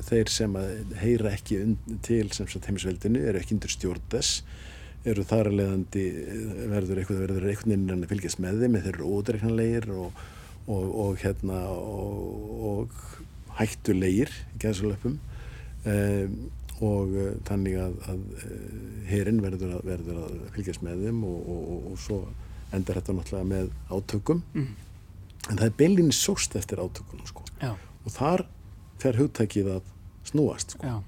þeir 0.07 0.31
sem 0.31 0.55
heyra 1.01 1.33
ekki 1.35 1.59
til 2.05 2.29
sem 2.35 2.47
sagt 2.47 2.69
heimisveldinu, 2.69 3.19
eru 3.19 3.41
ekki 3.41 3.57
undir 3.57 3.73
stjórndes, 3.73 4.37
eru 5.05 5.25
þar 5.27 5.49
að 5.49 5.57
leiðandi 5.59 6.03
verður 6.71 7.01
eitthvað, 7.01 7.21
verður 7.25 7.47
eitthvað 7.51 7.75
innan 7.77 8.03
að 8.05 8.11
fylgjast 8.13 8.41
með 8.43 8.63
þeim, 8.63 8.77
þeir 8.85 8.93
eru 8.93 9.11
ódreiknanlegir 9.17 9.89
og, 9.95 10.21
og, 10.65 10.85
og 11.05 11.19
hérna 11.23 11.61
og, 11.71 12.53
og 12.71 13.01
hættulegir 13.59 14.31
í 14.55 14.61
gæðsalöpum 14.63 15.19
um, 15.85 16.39
og 16.83 17.13
uh, 17.15 17.29
þannig 17.47 17.77
að, 17.79 17.99
að 18.11 18.47
herin 19.07 19.43
verður, 19.43 19.77
verður 19.85 20.23
að 20.25 20.41
fylgjast 20.57 20.83
með 20.83 21.05
þeim 21.07 21.21
og 21.29 21.93
svo 22.03 22.25
endar 22.75 22.99
þetta 22.99 23.15
náttúrulega 23.15 23.51
með 23.53 23.69
átökum 23.93 24.41
mm 24.55 24.73
en 25.49 25.59
það 25.59 25.67
er 25.67 25.75
beilinni 25.79 26.15
sóst 26.15 26.55
eftir 26.57 26.81
átökunum 26.81 27.27
sko. 27.29 27.43
og 27.61 28.13
þar 28.13 28.45
fer 29.01 29.19
hugtækið 29.19 29.71
að 29.75 29.93
snúast 30.25 30.75
sko. 30.75 30.99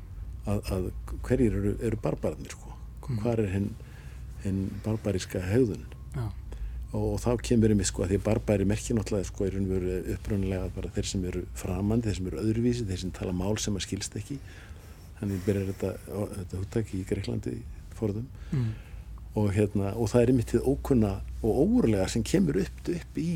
að, 0.45 0.71
að 0.75 0.87
hverjir 1.25 1.57
eru, 1.59 1.75
eru 1.81 2.01
barbarnir 2.01 2.53
sko. 2.53 2.75
mm. 3.07 3.19
hvað 3.23 3.43
er 3.45 3.69
hinn 4.43 4.59
hin 4.67 4.81
barbaríska 4.85 5.41
högðun 5.47 5.85
og, 6.17 7.01
og 7.01 7.17
þá 7.23 7.31
kemur 7.49 7.73
við 7.75 7.89
sko 7.89 8.05
að 8.05 8.13
því 8.13 8.19
að 8.21 8.25
barbæri 8.27 8.67
merkir 8.69 8.97
náttúrulega 8.97 9.29
sko 9.29 9.47
er 9.47 9.57
uppröndilega 10.15 10.71
bara 10.75 10.93
þeir 10.95 11.09
sem 11.11 11.25
eru 11.29 11.43
framandi, 11.57 12.09
þeir 12.09 12.19
sem 12.19 12.29
eru 12.31 12.43
öðruvísi 12.43 12.87
þeir 12.87 13.03
sem 13.03 13.13
tala 13.15 13.35
mál 13.35 13.57
sem 13.61 13.75
að 13.77 13.87
skilst 13.87 14.17
ekki 14.19 14.39
þannig 15.19 15.43
byrjar 15.47 15.71
þetta, 15.71 15.93
þetta 16.35 16.61
hugtæki 16.61 17.01
í 17.01 17.07
Greiklandi 17.09 17.55
fórðum 17.97 18.27
mm. 18.53 18.71
og, 19.33 19.51
hérna, 19.55 19.91
og 19.95 20.11
það 20.13 20.23
er 20.23 20.33
einmitt 20.33 20.51
til 20.53 20.63
ókunna 20.63 21.17
og 21.41 21.61
óurlega 21.65 22.07
sem 22.11 22.25
kemur 22.25 22.61
upp, 22.61 22.81
upp 22.93 23.21
í 23.21 23.31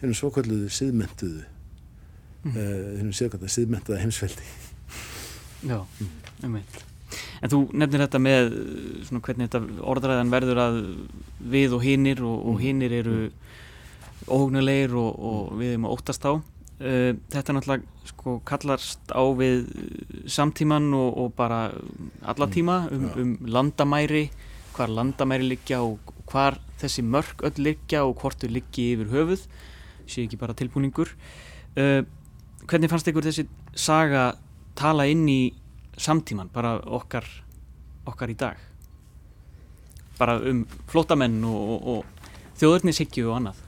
hennum 0.00 0.16
svokalluðu 0.16 0.72
siðmentuðu 0.72 1.44
mm. 1.44 2.52
uh, 2.54 2.60
hennum 2.98 3.14
svokalluðu 3.16 3.54
siðmentuða 3.58 4.02
heimsveldi 4.04 4.52
Já, 5.68 5.82
mm. 5.82 6.14
umveit 6.46 6.87
En 7.38 7.52
þú 7.52 7.60
nefnir 7.70 8.02
þetta 8.02 8.20
með 8.22 8.52
svona, 9.06 9.22
hvernig 9.22 9.48
þetta 9.48 9.88
orðræðan 9.92 10.32
verður 10.34 10.60
að 10.64 10.78
við 11.38 11.76
og 11.76 11.84
hinnir 11.86 12.22
og, 12.26 12.36
og 12.42 12.56
mm. 12.56 12.62
hinnir 12.64 12.94
eru 12.98 13.18
óhugnulegir 14.28 14.94
og, 14.98 15.18
og 15.18 15.52
við 15.60 15.74
erum 15.74 15.88
að 15.88 15.94
óttast 15.96 16.26
á 16.26 16.32
uh, 16.34 17.12
þetta 17.32 17.54
náttúrulega 17.54 18.08
sko 18.08 18.36
kallast 18.48 19.12
á 19.14 19.22
við 19.38 19.66
samtíman 20.30 20.90
og, 20.96 21.10
og 21.24 21.34
bara 21.38 21.68
alla 22.22 22.48
mm. 22.48 22.54
tíma 22.54 22.78
um, 22.94 23.08
um 23.14 23.34
landamæri 23.46 24.28
hvar 24.76 24.92
landamæri 24.92 25.48
liggja 25.54 25.82
og 25.84 26.14
hvar 26.28 26.58
þessi 26.80 27.02
mörg 27.02 27.42
öll 27.46 27.64
liggja 27.70 28.04
og 28.06 28.18
hvort 28.20 28.42
þau 28.42 28.52
liggi 28.52 28.92
yfir 28.94 29.12
höfuð 29.14 29.46
sé 30.08 30.24
ekki 30.24 30.40
bara 30.40 30.56
tilbúningur 30.56 31.12
uh, 31.78 32.02
hvernig 32.68 32.90
fannst 32.90 33.08
ykkur 33.10 33.26
þessi 33.26 33.48
saga 33.78 34.32
tala 34.78 35.08
inn 35.10 35.26
í 35.28 35.40
samtíman, 35.98 36.50
bara 36.54 36.78
okkar 36.98 37.26
okkar 38.08 38.32
í 38.32 38.36
dag. 38.38 38.58
Bara 40.18 40.38
um 40.50 40.64
flótamenn 40.90 41.40
og, 41.46 41.72
og, 41.74 41.88
og 41.94 42.58
þjóðurnishyggju 42.58 43.28
og 43.28 43.38
annað. 43.38 43.64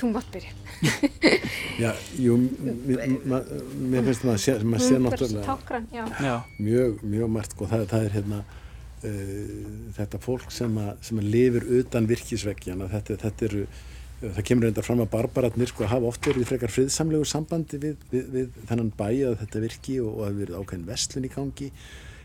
Þú 0.00 0.10
mátt 0.14 0.32
byrja. 0.32 0.56
Já, 1.80 1.90
jú 2.16 2.38
mér 2.40 4.06
finnst 4.06 4.22
maður 4.24 4.32
að 4.32 4.38
sé, 4.40 4.54
mað 4.64 4.84
sé 4.86 4.96
náttúrulega 4.96 6.36
mjög, 6.56 7.02
mjög 7.04 7.32
margt 7.34 7.52
og 7.58 7.68
það, 7.68 7.84
það 7.90 8.06
er 8.06 8.14
hérna 8.14 8.38
uh, 8.40 9.50
þetta 9.98 10.20
fólk 10.24 10.54
sem 10.56 10.78
að, 10.80 10.90
sem 11.04 11.20
að 11.20 11.28
lifir 11.34 11.66
utan 11.82 12.08
virkisveggjan 12.08 12.86
þetta, 12.94 13.18
þetta 13.26 13.48
eru 13.50 13.66
það 14.20 14.44
kemur 14.48 14.66
reynda 14.66 14.84
fram 14.84 15.00
að 15.04 15.10
barbaratnir 15.14 15.70
sko 15.70 15.88
hafa 15.88 16.10
oft 16.10 16.26
verið 16.28 16.48
frekar 16.50 16.72
friðsamlegu 16.74 17.26
sambandi 17.28 17.80
við, 17.80 18.06
við, 18.12 18.30
við 18.34 18.62
þennan 18.68 18.92
bæ 18.98 19.08
að 19.08 19.36
þetta 19.42 19.64
virki 19.64 19.98
og, 20.04 20.12
og 20.12 20.24
að 20.28 20.40
verið 20.42 20.60
ákveðin 20.60 20.88
vestlun 20.90 21.28
í 21.28 21.32
gangi. 21.34 21.70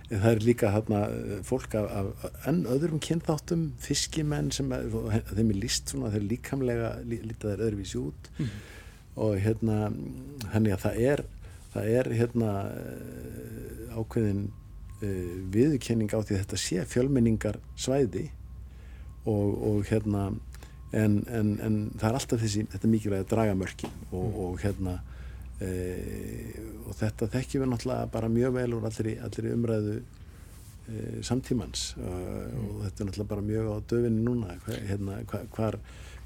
En 0.06 0.22
það 0.22 0.32
er 0.32 0.44
líka 0.46 0.70
hérna 0.70 1.00
fólk 1.48 1.78
af, 1.80 1.88
af 1.98 2.50
enn 2.52 2.66
öðrum 2.70 3.00
kynþáttum 3.02 3.70
fiskimenn 3.82 4.52
sem 4.54 4.70
að, 4.76 5.00
þeim 5.32 5.54
er 5.56 5.62
líst 5.64 5.94
svona 5.94 6.12
þeir 6.14 6.28
líkamlega 6.34 6.92
lítið 7.10 7.48
þeir 7.48 7.64
öðruvísi 7.70 8.02
út. 8.04 8.30
Mm 8.36 8.46
-hmm. 8.46 8.68
og 9.16 9.40
hérna 9.40 9.80
henni 10.52 10.76
að 10.76 10.84
það 10.86 11.02
er 11.14 11.26
það 11.76 11.92
er 12.00 12.12
hérna 12.16 12.52
eh, 12.72 13.96
ákveðin 13.96 14.48
uh, 15.04 15.36
viðkenning 15.52 16.12
á 16.16 16.20
því 16.24 16.40
þetta 16.42 16.60
sé 16.60 16.84
fjölmenningar 16.88 17.60
svæði 17.80 18.30
og, 19.28 19.50
og 19.56 19.88
hérna 19.90 20.30
en, 20.96 21.20
en, 21.28 21.52
en 21.64 21.78
það 22.00 22.08
er 22.10 22.18
alltaf 22.20 22.42
þessi 22.42 22.66
þetta 22.72 22.92
mikilvæg 22.92 23.26
að 23.26 23.32
draga 23.34 23.58
mörkin 23.60 23.94
og, 24.12 24.24
mm. 24.24 24.40
og 24.46 24.62
hérna 24.64 24.96
uh, 25.66 26.60
og 26.86 26.98
þetta 27.00 27.32
þekkjum 27.36 27.66
við 27.66 27.72
náttúrulega 27.74 28.14
bara 28.14 28.32
mjög 28.32 28.56
vel 28.56 28.70
úr 28.78 28.88
allir, 28.90 29.12
allir 29.28 29.52
umræðu 29.52 30.00
uh, 30.00 31.20
samtímans 31.26 31.86
mm. 32.00 32.08
og 32.08 32.82
þetta 32.86 33.04
er 33.04 33.12
náttúrulega 33.12 33.32
bara 33.36 33.48
mjög 33.52 33.72
á 33.72 33.76
döfinni 33.92 34.26
núna 34.26 34.58
hva, 34.66 34.82
hérna, 34.90 35.22
hva, 35.32 35.44
hvar, 35.58 35.80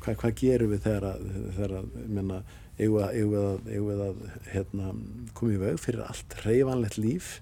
hva, 0.06 0.16
hvað 0.24 0.40
gerum 0.44 0.74
við 0.76 0.88
þegar 0.88 1.12
að, 1.12 1.28
þegar 1.58 1.78
að 1.82 2.00
menna, 2.06 2.42
eigum 2.80 3.36
við 3.36 3.44
að, 3.44 3.70
eigum 3.74 3.92
við 3.92 4.08
að 4.08 4.26
hérna, 4.54 4.96
koma 5.36 5.56
í 5.58 5.62
vög 5.66 5.84
fyrir 5.84 6.06
allt 6.06 6.42
reyfanlegt 6.46 7.02
líf 7.02 7.38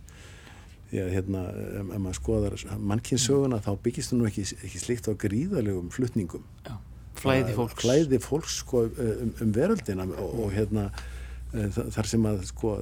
því 0.87 0.99
að 1.03 1.09
hérna, 1.17 1.39
ef 1.83 1.87
maður 1.99 2.15
skoðar 2.21 2.53
mannkynnssöguna 2.79 3.57
þá 3.59 3.73
byggist 3.83 4.13
það 4.13 4.21
nú 4.21 4.27
ekki, 4.29 4.45
ekki 4.63 4.79
slikt 4.79 5.09
á 5.11 5.19
gríðalegum 5.19 5.89
flutningum 5.91 6.45
Já, 6.63 6.77
flæði 7.21 7.55
fólks. 7.57 7.77
flæði 7.83 8.19
fólks 8.23 8.57
sko, 8.63 8.83
um, 8.87 9.31
um 9.43 9.53
veröldina 9.55 10.07
og, 10.07 10.35
og 10.45 10.51
hérna 10.55 10.89
e, 11.53 11.69
þar 11.73 12.11
sem 12.11 12.27
að 12.29 12.43
sko 12.49 12.75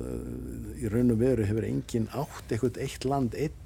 í 0.79 0.91
raun 0.91 1.13
og 1.15 1.21
veru 1.21 1.47
hefur 1.47 1.67
engin 1.67 2.09
átt 2.13 2.51
eitthvað 2.51 2.81
eitt 2.85 3.07
land 3.07 3.37
einn 3.37 3.63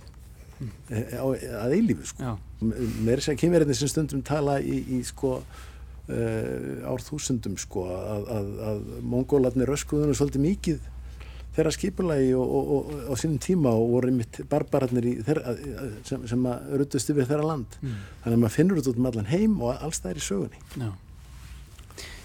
að 0.90 1.74
eilífu 1.78 2.10
sko. 2.10 2.36
Með 2.60 3.22
þess 3.22 3.32
að 3.32 3.38
kynverðinni 3.40 3.78
sem 3.80 3.92
stundum 3.92 4.24
tala 4.28 4.58
í, 4.60 4.82
í 4.98 5.02
sko 5.08 5.38
uh, 5.40 6.90
árþúsundum 6.90 7.56
sko 7.62 7.86
að, 7.96 8.32
að, 8.36 8.50
að 8.72 8.82
mongólarnir 9.14 9.72
öskuðunum 9.78 10.18
svolítið 10.18 10.46
mikið 10.46 10.90
þeirra 11.60 11.74
skipulagi 11.76 12.32
og, 12.38 12.56
og, 12.56 12.72
og, 12.76 12.94
og 13.10 13.12
á 13.12 13.16
sínum 13.20 13.40
tíma 13.44 13.74
og 13.76 13.92
voru 13.94 14.12
einmitt 14.12 14.40
barbararnir 14.50 15.10
þeirra, 15.28 15.54
sem, 16.08 16.24
sem 16.32 16.48
að 16.50 16.72
ruttust 16.82 17.12
yfir 17.14 17.28
þeirra 17.30 17.52
land 17.52 17.78
mm. 17.82 18.00
þannig 18.24 18.38
að 18.38 18.44
maður 18.46 18.56
finnur 18.56 18.80
þetta 18.80 18.94
út 18.94 19.02
um 19.02 19.10
allan 19.12 19.30
heim 19.30 19.60
og 19.60 19.76
alls 19.76 20.02
það 20.04 20.14
er 20.14 20.22
í 20.22 20.26
sögunni 20.30 20.64
Já. 20.80 20.90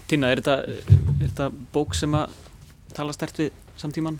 Tina, 0.05 0.29
er 0.29 0.41
þetta, 0.41 0.55
er 0.69 1.21
þetta 1.25 1.49
bók 1.73 1.95
sem 1.97 2.15
að 2.17 2.33
tala 2.95 3.13
stert 3.15 3.39
við 3.41 3.53
samtíman? 3.81 4.19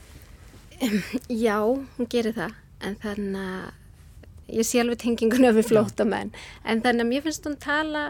Já, 1.45 1.59
hún 1.61 2.11
gerir 2.11 2.35
það 2.35 2.55
en 2.85 2.97
þannig 3.01 3.41
að 3.41 4.55
ég 4.59 4.67
sé 4.67 4.81
alveg 4.81 5.01
tenginguna 5.01 5.53
við 5.55 5.71
flótamenn 5.71 6.33
en 6.63 6.83
þannig 6.85 7.05
að 7.05 7.11
mér 7.11 7.25
finnst 7.25 7.47
hún 7.47 7.57
tala 7.61 8.09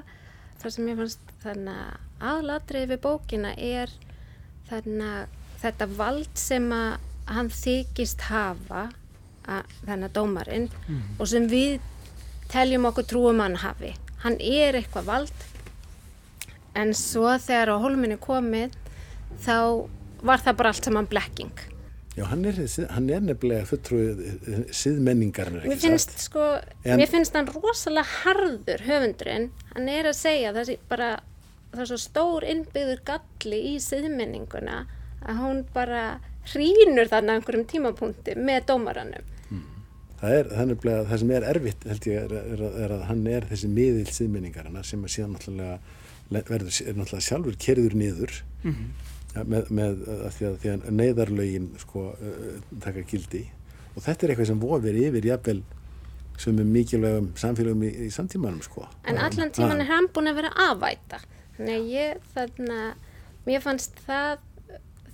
þar 0.61 0.73
sem 0.73 0.89
ég 0.89 0.99
finnst 0.99 1.35
þannig 1.43 1.83
að 1.85 2.31
aðlatrið 2.31 2.91
við 2.93 3.01
bókina 3.03 3.53
er 3.55 3.91
þannig 4.69 5.05
að 5.11 5.41
þetta 5.61 5.87
vald 5.97 6.39
sem 6.39 6.65
að 6.75 7.04
hann 7.29 7.49
þykist 7.53 8.27
hafa 8.29 8.87
að, 9.45 9.75
þennan 9.85 10.13
dómarinn 10.15 10.69
mm. 10.87 11.03
og 11.19 11.29
sem 11.29 11.47
við 11.49 11.79
teljum 12.51 12.87
okkur 12.91 13.07
trúum 13.09 13.43
hann 13.43 13.59
hafi 13.61 13.93
hann 14.25 14.37
er 14.39 14.77
eitthvað 14.79 15.09
vald 15.09 15.45
en 16.75 16.91
svo 16.97 17.29
þegar 17.41 17.75
á 17.75 17.83
holminni 17.83 18.17
komið 18.21 18.75
þá 19.45 19.87
var 20.25 20.43
það 20.43 20.59
bara 20.59 20.73
allt 20.73 20.89
saman 20.89 21.09
blekking 21.09 21.65
Já, 22.15 22.23
hann 22.29 22.45
er, 22.47 22.55
hann 22.95 23.09
er 23.11 23.23
nefnilega 23.27 23.67
fulltrúið 23.67 24.19
síðmenningar 24.71 25.49
Mér 25.57 25.79
finnst 25.81 26.13
satt. 26.13 26.21
sko, 26.29 26.43
en, 26.85 27.01
mér 27.01 27.09
finnst 27.11 27.35
hann 27.35 27.49
rosalega 27.51 28.07
harður 28.21 28.85
höfundurinn, 28.85 29.49
hann 29.73 29.89
er 29.91 30.07
að 30.07 30.15
segja 30.21 30.53
það 30.55 30.71
er 30.77 30.85
bara, 30.87 31.09
það 31.73 31.81
er 31.83 31.89
svo 31.91 31.99
stór 31.99 32.47
innbyggður 32.53 33.01
galli 33.09 33.59
í 33.73 33.75
síðmenninguna 33.83 34.77
að 35.27 35.41
hún 35.41 35.61
bara 35.75 36.05
hrínur 36.51 37.11
þannig 37.11 37.39
einhverjum 37.39 37.65
tímapunkti 37.71 38.35
með 38.37 38.67
dómaranum. 38.71 39.33
Mm. 39.49 39.65
Það 40.21 40.37
er 40.39 40.49
það, 40.51 40.71
nefnilega, 40.71 41.07
það 41.09 41.21
sem 41.23 41.33
er 41.37 41.47
erfitt 41.51 41.87
held 41.91 42.09
ég 42.11 42.21
er, 42.21 42.35
er, 42.55 42.65
er 42.85 42.95
að 42.97 43.05
hann 43.09 43.27
er 43.31 43.49
þessi 43.51 43.71
miðil 43.71 44.07
síðmenningarna 44.17 44.85
sem 44.87 45.03
að 45.03 45.15
síðan 45.15 45.35
náttúrulega 45.35 45.77
verður, 46.49 46.79
er 46.81 46.97
náttúrulega 46.99 47.27
sjálfur 47.27 47.59
kerður 47.61 47.97
niður 47.99 48.35
mm 48.63 48.71
-hmm. 48.71 48.89
ja, 49.35 49.43
með, 49.43 49.69
með 49.69 50.05
að 50.15 50.31
því 50.37 50.49
að, 50.49 50.67
að 50.75 50.91
neyðarlögin 50.99 51.71
sko 51.83 52.07
uh, 52.13 52.59
taka 52.81 53.05
gildi 53.09 53.45
og 53.95 54.03
þetta 54.03 54.25
er 54.25 54.33
eitthvað 54.33 54.51
sem 54.51 54.61
vofir 54.61 55.01
yfir 55.05 55.29
jafnvel 55.31 55.61
sem 56.41 56.59
er 56.59 56.67
mikilvægum 56.67 57.29
samfélagum 57.39 57.83
í, 57.87 57.91
í 58.07 58.09
samtímanum 58.11 58.63
sko. 58.65 58.85
En 59.07 59.19
allan 59.21 59.53
tíman 59.55 59.81
er 59.83 59.89
hann 59.91 60.09
búin 60.13 60.31
að 60.31 60.41
vera 60.41 60.51
afvæta. 60.67 61.21
Þannig 61.55 61.77
að 61.77 61.91
ég 61.93 62.25
þannig 62.35 62.73
að 62.75 63.47
mér 63.47 63.63
fannst 63.63 64.01
það, 64.07 64.43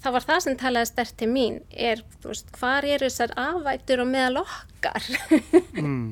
það 0.02 0.16
var 0.18 0.28
það 0.30 0.40
sem 0.46 0.58
talaði 0.60 0.90
stert 0.92 1.18
til 1.20 1.30
mín, 1.32 1.60
er, 1.72 2.04
þú 2.22 2.34
veist, 2.34 2.52
hvar 2.58 2.88
eru 2.88 3.10
þessar 3.10 3.36
afvætur 3.40 4.04
og 4.04 4.12
meðal 4.12 4.44
okkar? 4.44 5.10
mm. 5.78 6.08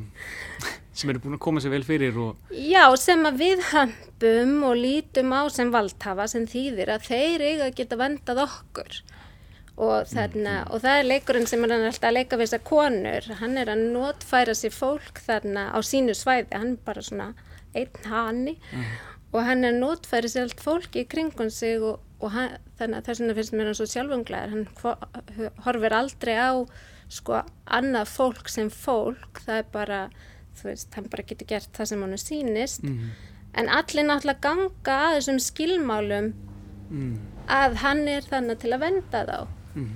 Sem 1.00 1.14
eru 1.14 1.22
búin 1.24 1.38
að 1.38 1.44
koma 1.46 1.62
sér 1.64 1.72
vel 1.72 1.86
fyrir 1.88 2.18
og... 2.20 2.40
Já, 2.52 2.84
sem 3.00 3.22
að 3.28 3.40
við 3.40 3.62
hömpum 3.70 4.56
og 4.68 4.76
lítum 4.76 5.32
á 5.32 5.48
sem 5.54 5.72
valdhafa 5.72 6.28
sem 6.28 6.48
þýðir 6.50 6.92
að 6.96 7.08
þeir 7.08 7.46
eiga 7.46 7.70
að 7.70 7.78
geta 7.78 8.00
vendað 8.00 8.44
okkur 8.44 9.00
og, 9.80 10.10
þarna, 10.12 10.56
mm. 10.66 10.72
og 10.74 10.82
það 10.84 10.98
er 10.98 11.08
leikurinn 11.08 11.48
sem 11.48 11.64
er 11.64 11.74
alltaf 11.78 12.10
að 12.10 12.18
leika 12.18 12.40
við 12.40 12.50
þessar 12.50 12.66
konur 12.68 13.30
hann 13.40 13.56
er 13.62 13.72
að 13.72 13.86
notfæra 13.94 14.56
sér 14.58 14.76
fólk 14.76 15.22
þarna 15.24 15.70
á 15.72 15.80
sínu 15.86 16.16
svæði, 16.18 16.52
hann 16.52 16.74
er 16.76 16.84
bara 16.84 17.06
svona 17.06 17.30
einn 17.78 18.12
hanni 18.12 18.58
mm. 18.60 18.90
og 19.32 19.48
hann 19.48 19.64
er 19.64 19.78
að 19.78 19.82
notfæra 19.86 20.32
sér 20.32 20.50
allt 20.50 20.64
fólki 20.64 21.06
í 21.06 21.10
kringun 21.10 21.54
sig 21.54 21.80
og, 21.80 22.04
og 22.20 22.34
hann, 22.36 22.58
þannig 22.80 23.00
að 23.00 23.08
þess 23.08 23.22
vegna 23.22 23.38
finnst 23.38 23.56
mér 23.56 23.70
hann 23.70 23.80
svo 23.80 23.88
sjálfunglegar 23.90 24.54
hann 24.54 24.66
horfir 25.66 25.96
aldrei 25.96 26.36
á 26.36 26.52
sko 27.10 27.40
annað 27.80 28.12
fólk 28.12 28.52
sem 28.52 28.70
fólk 28.74 29.42
það 29.46 29.62
er 29.62 29.70
bara, 29.74 30.02
þú 30.60 30.70
veist, 30.70 30.92
hann 30.96 31.10
bara 31.10 31.26
getur 31.32 31.50
gert 31.50 31.72
það 31.78 31.92
sem 31.92 32.04
hann 32.06 32.22
sínist 32.22 32.84
mm. 32.86 33.14
en 33.62 33.72
allir 33.80 34.08
náttúrulega 34.08 34.44
ganga 34.46 35.00
að 35.08 35.16
þessum 35.20 35.40
skilmálum 35.48 36.34
mm. 36.90 37.16
að 37.56 37.80
hann 37.86 38.06
er 38.12 38.28
þannig 38.28 38.62
til 38.62 38.76
að 38.76 38.86
venda 38.88 39.24
þá 39.30 39.40
Mm. 39.78 39.90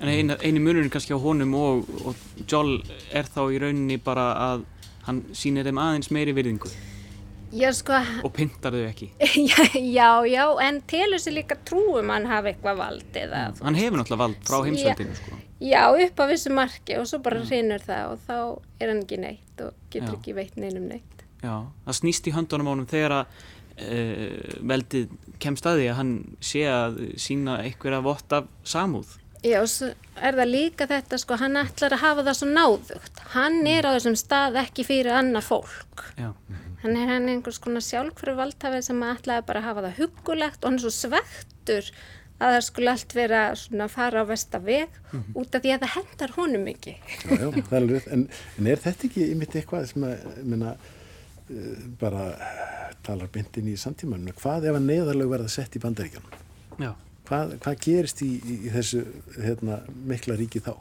En 0.00 0.08
eini, 0.08 0.36
eini 0.40 0.60
munurinn 0.64 0.90
kannski 0.92 1.12
á 1.12 1.20
honum 1.20 1.52
og, 1.58 1.90
og 2.08 2.46
Joel 2.50 2.78
er 3.12 3.28
þá 3.28 3.42
í 3.52 3.60
rauninni 3.60 3.98
bara 4.02 4.30
að 4.46 4.64
hann 5.04 5.20
sýnir 5.36 5.68
þeim 5.68 5.80
aðeins 5.80 6.10
meiri 6.14 6.32
virðingu 6.36 6.70
já, 7.54 7.70
sko, 7.76 8.00
og 8.26 8.34
pyntar 8.36 8.76
þau 8.76 8.84
ekki 8.88 9.10
já, 9.50 9.64
já, 9.78 10.10
já, 10.30 10.44
en 10.66 10.82
telur 10.90 11.22
sér 11.22 11.38
líka 11.38 11.58
trúum 11.68 12.12
hann 12.14 12.28
hafa 12.30 12.52
eitthvað 12.52 12.82
vald 12.82 13.18
eða, 13.22 13.46
mm. 13.52 13.64
Hann 13.64 13.80
hefur 13.80 14.00
náttúrulega 14.00 14.22
vald 14.26 14.44
frá 14.48 14.60
heimsveldinu 14.66 15.18
sko. 15.22 15.40
Já, 15.64 15.82
upp 15.88 16.20
á 16.20 16.24
vissu 16.28 16.52
marki 16.52 16.98
og 17.00 17.08
svo 17.08 17.22
bara 17.24 17.40
mm. 17.40 17.50
hrinur 17.50 17.84
það 17.86 18.12
og 18.12 18.22
þá 18.28 18.38
er 18.82 18.92
hann 18.92 19.02
ekki 19.06 19.20
neitt 19.22 19.64
og 19.64 19.74
getur 19.94 20.18
ekki 20.18 20.36
veit 20.36 20.56
neinum 20.60 20.88
neitt 20.90 21.14
Já, 21.44 21.58
það 21.84 21.98
snýst 21.98 22.28
í 22.30 22.32
höndunum 22.34 22.70
á 22.70 22.72
hann 22.72 22.88
þegar 22.88 23.14
að 23.18 23.42
uh, 23.82 24.54
veldið 24.70 25.12
kemst 25.42 25.66
að 25.68 25.82
því 25.82 25.90
að 25.90 25.98
hann 26.00 26.14
sé 26.44 26.64
að 26.70 26.98
sína 27.20 27.58
einhverja 27.64 28.00
vott 28.04 28.36
af 28.36 28.48
samúð. 28.66 29.18
Já, 29.44 29.58
og 29.60 29.68
svo 29.68 29.90
er 30.24 30.38
það 30.38 30.52
líka 30.54 30.86
þetta 30.88 31.18
sko, 31.20 31.36
hann 31.40 31.58
ætlar 31.60 31.96
að 31.96 32.04
hafa 32.04 32.24
það 32.24 32.38
svo 32.38 32.48
náðugt. 32.48 33.24
Hann 33.34 33.58
er 33.68 33.84
á 33.84 33.90
þessum 33.92 34.16
stað 34.16 34.60
ekki 34.62 34.86
fyrir 34.88 35.18
annað 35.18 35.50
fólk. 35.50 36.06
Já. 36.16 36.30
Hann 36.84 36.98
er 37.00 37.08
hann 37.08 37.30
einhvers 37.32 37.60
konar 37.64 37.84
sjálfhverju 37.84 38.36
valdhafið 38.38 38.84
sem 38.88 39.06
ætlaði 39.06 39.46
bara 39.48 39.62
að 39.62 39.68
hafa 39.70 39.86
það 39.86 40.02
hugulegt 40.02 40.60
og 40.60 40.68
hann 40.68 40.78
er 40.78 40.84
svo 40.84 40.92
svektur 40.92 41.90
að 42.34 42.56
það 42.56 42.64
skulle 42.66 42.92
allt 42.92 43.14
vera 43.16 43.42
svona 43.56 43.86
að 43.86 43.94
fara 43.94 44.22
á 44.22 44.24
vestaveg 44.28 44.88
mm 45.00 45.20
-hmm. 45.20 45.36
út 45.40 45.54
af 45.54 45.62
því 45.62 45.72
að 45.74 45.82
það 45.84 45.94
hendar 45.96 46.34
honum 46.36 46.66
ekki. 46.68 46.94
Já, 47.24 47.30
já, 47.40 47.48
það 47.50 47.72
er 47.72 47.82
alveg, 47.82 48.08
en, 48.12 48.28
en 48.58 48.66
er 48.66 48.84
þetta 48.84 49.06
ekki 49.08 49.30
ymitt 49.32 49.56
eitthvað 49.56 49.86
sem 49.86 50.04
að, 50.04 50.26
minna, 50.42 50.76
uh, 51.50 51.76
bara 52.00 52.24
talar 53.02 53.28
bindin 53.32 53.68
í 53.68 53.76
samtímanum? 53.76 54.34
Hvað 54.34 54.68
ef 54.68 54.74
að 54.76 54.88
neyðarlegu 54.90 55.30
verða 55.30 55.48
sett 55.48 55.76
í 55.76 55.80
bandaríkjanum 55.80 56.42
hvað, 57.28 57.56
hvað 57.62 57.80
gerist 57.84 58.22
í, 58.24 58.30
í, 58.40 58.58
í 58.66 58.72
þessu 58.74 59.02
hérna, 59.38 59.80
mikla 60.08 60.36
ríki 60.38 60.62
þá? 60.64 60.74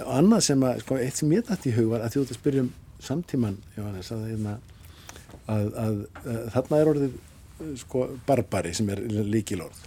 Og 0.00 0.12
annað 0.14 0.44
sem 0.46 0.66
að, 0.66 0.82
sko, 0.84 0.98
eitt 1.02 1.18
sem 1.18 1.32
ég 1.34 1.46
dætti 1.46 1.72
í 1.72 1.76
hug 1.76 1.90
var 1.94 2.04
að 2.04 2.16
þjótt 2.16 2.34
að 2.34 2.40
spyrjum 2.40 2.70
samtíman 3.02 3.58
Jóhannes, 3.76 4.12
að, 4.14 4.26
hérna, 4.30 4.56
að, 5.50 5.68
að 5.84 5.98
þarna 6.54 6.80
er 6.80 6.92
orðið 6.94 7.18
sko, 7.80 8.06
barbari 8.26 8.72
sem 8.76 8.88
er 8.92 9.02
líkilorð 9.06 9.84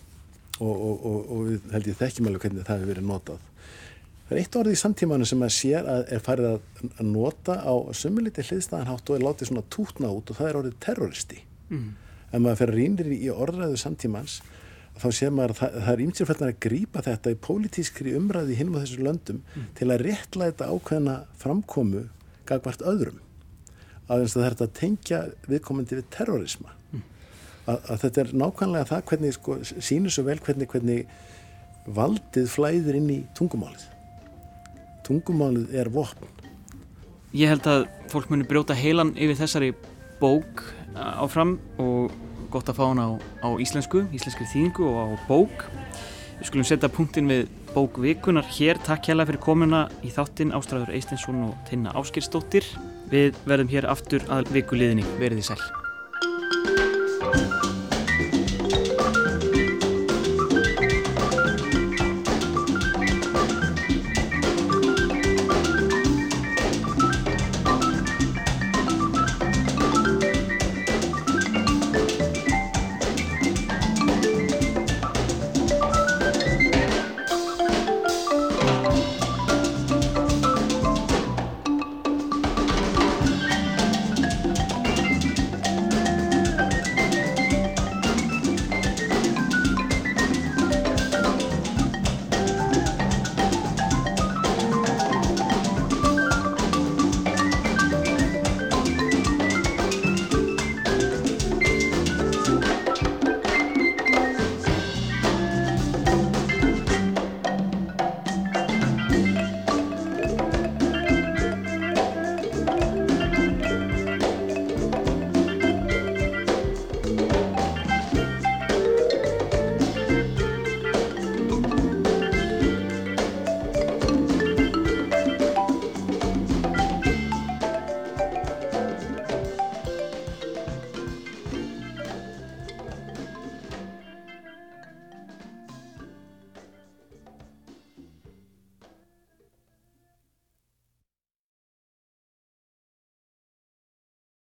og, 0.59 0.73
og, 0.73 0.93
og, 0.93 1.17
og 1.33 1.43
við 1.49 1.73
held 1.73 1.89
ég 1.89 1.99
þekkjum 1.99 2.29
alveg 2.29 2.45
hvernig 2.45 2.67
það 2.67 2.79
hefur 2.79 2.93
verið 2.93 3.09
notað 3.09 3.49
Það 4.23 4.37
er 4.37 4.39
eitt 4.39 4.55
orðið 4.55 4.73
í 4.73 4.79
samtímanu 4.79 5.25
sem 5.27 5.41
að 5.43 5.49
sér 5.51 5.87
að 5.91 6.03
er 6.15 6.21
farið 6.23 6.45
að 6.53 7.01
nota 7.05 7.57
á 7.59 7.75
sömuliti 7.97 8.45
hliðstæðanhátt 8.47 9.09
og 9.11 9.17
er 9.17 9.25
látið 9.27 9.49
svona 9.49 9.63
tútna 9.73 10.11
út 10.15 10.31
og 10.31 10.37
það 10.37 10.49
er 10.49 10.59
orðið 10.61 10.77
terroristi 10.85 11.39
mm. 11.67 11.89
ef 12.29 12.39
maður 12.39 12.59
fer 12.61 12.73
rínir 12.77 13.11
í 13.13 13.27
orðræðu 13.33 13.81
samtímans 13.81 14.37
þá 15.01 15.07
sér 15.17 15.33
maður 15.35 15.55
að 15.55 15.59
það, 15.59 15.75
það 15.75 15.91
er 15.93 16.03
ímsirfældan 16.05 16.53
að 16.53 16.61
grýpa 16.65 17.03
þetta 17.09 17.33
í 17.33 17.39
pólitískri 17.47 18.15
umræði 18.17 18.57
hinn 18.61 18.71
á 18.71 18.79
þessu 18.79 19.03
löndum 19.03 19.43
mm. 19.43 19.67
til 19.79 19.89
að 19.89 20.05
réttlæta 20.07 20.69
ákveðna 20.71 21.17
framkomu 21.43 22.05
gagvart 22.47 22.85
öðrum 22.87 23.19
að 24.11 24.25
það 24.33 24.45
er 24.47 24.57
að 24.57 24.73
tengja 24.79 25.21
viðkomandi 25.47 25.99
við 25.99 26.09
terrorisma 26.13 26.73
mm. 26.91 27.03
að, 27.65 27.77
að 27.77 28.03
þetta 28.03 28.23
er 28.23 28.35
nákvæmlega 28.43 28.89
það 28.91 29.05
hvernig 29.11 29.37
sko, 29.37 29.57
sínur 29.63 30.13
svo 30.13 30.27
vel 30.27 30.39
hvernig, 30.43 30.69
hvernig 30.71 31.07
valdið 31.87 32.51
flæðir 32.51 32.99
inn 32.99 33.09
í 33.11 33.19
tungumálið 33.37 33.89
tungumálið 35.07 35.75
er 35.79 35.91
vopn 35.91 36.29
Ég 37.33 37.49
held 37.49 37.65
að 37.65 37.87
fólk 38.11 38.29
muni 38.29 38.45
brjóta 38.45 38.75
heilan 38.77 39.15
yfir 39.17 39.39
þessari 39.39 39.71
bók 40.19 40.61
áfram 40.93 41.55
og 41.81 42.11
gott 42.53 42.69
að 42.69 42.77
fá 42.77 42.83
hana 42.85 43.07
á, 43.09 43.11
á 43.41 43.49
íslensku, 43.57 44.03
íslenski 44.13 44.45
þýðingu 44.51 44.85
og 44.85 44.99
á 45.01 45.05
bók. 45.25 45.63
Við 46.37 46.49
skulum 46.51 46.67
setja 46.69 46.91
punktin 46.93 47.31
við 47.31 47.47
bókvikunar 47.73 48.45
hér. 48.53 48.77
Takk 48.85 49.09
hjá 49.09 49.15
það 49.15 49.31
fyrir 49.31 49.41
komuna 49.47 49.79
í 50.05 50.13
þáttinn 50.13 50.53
Ástræður 50.53 50.93
Eistensson 50.93 51.41
og 51.47 51.57
Tinna 51.65 51.95
Áskirsdóttir. 51.97 52.69
Við 53.13 53.39
verðum 53.45 53.69
hér 53.69 53.89
aftur 53.93 54.25
að 54.33 54.49
vikuliðinni. 54.55 55.05
Verðið 55.21 55.51
sæl. 55.51 55.82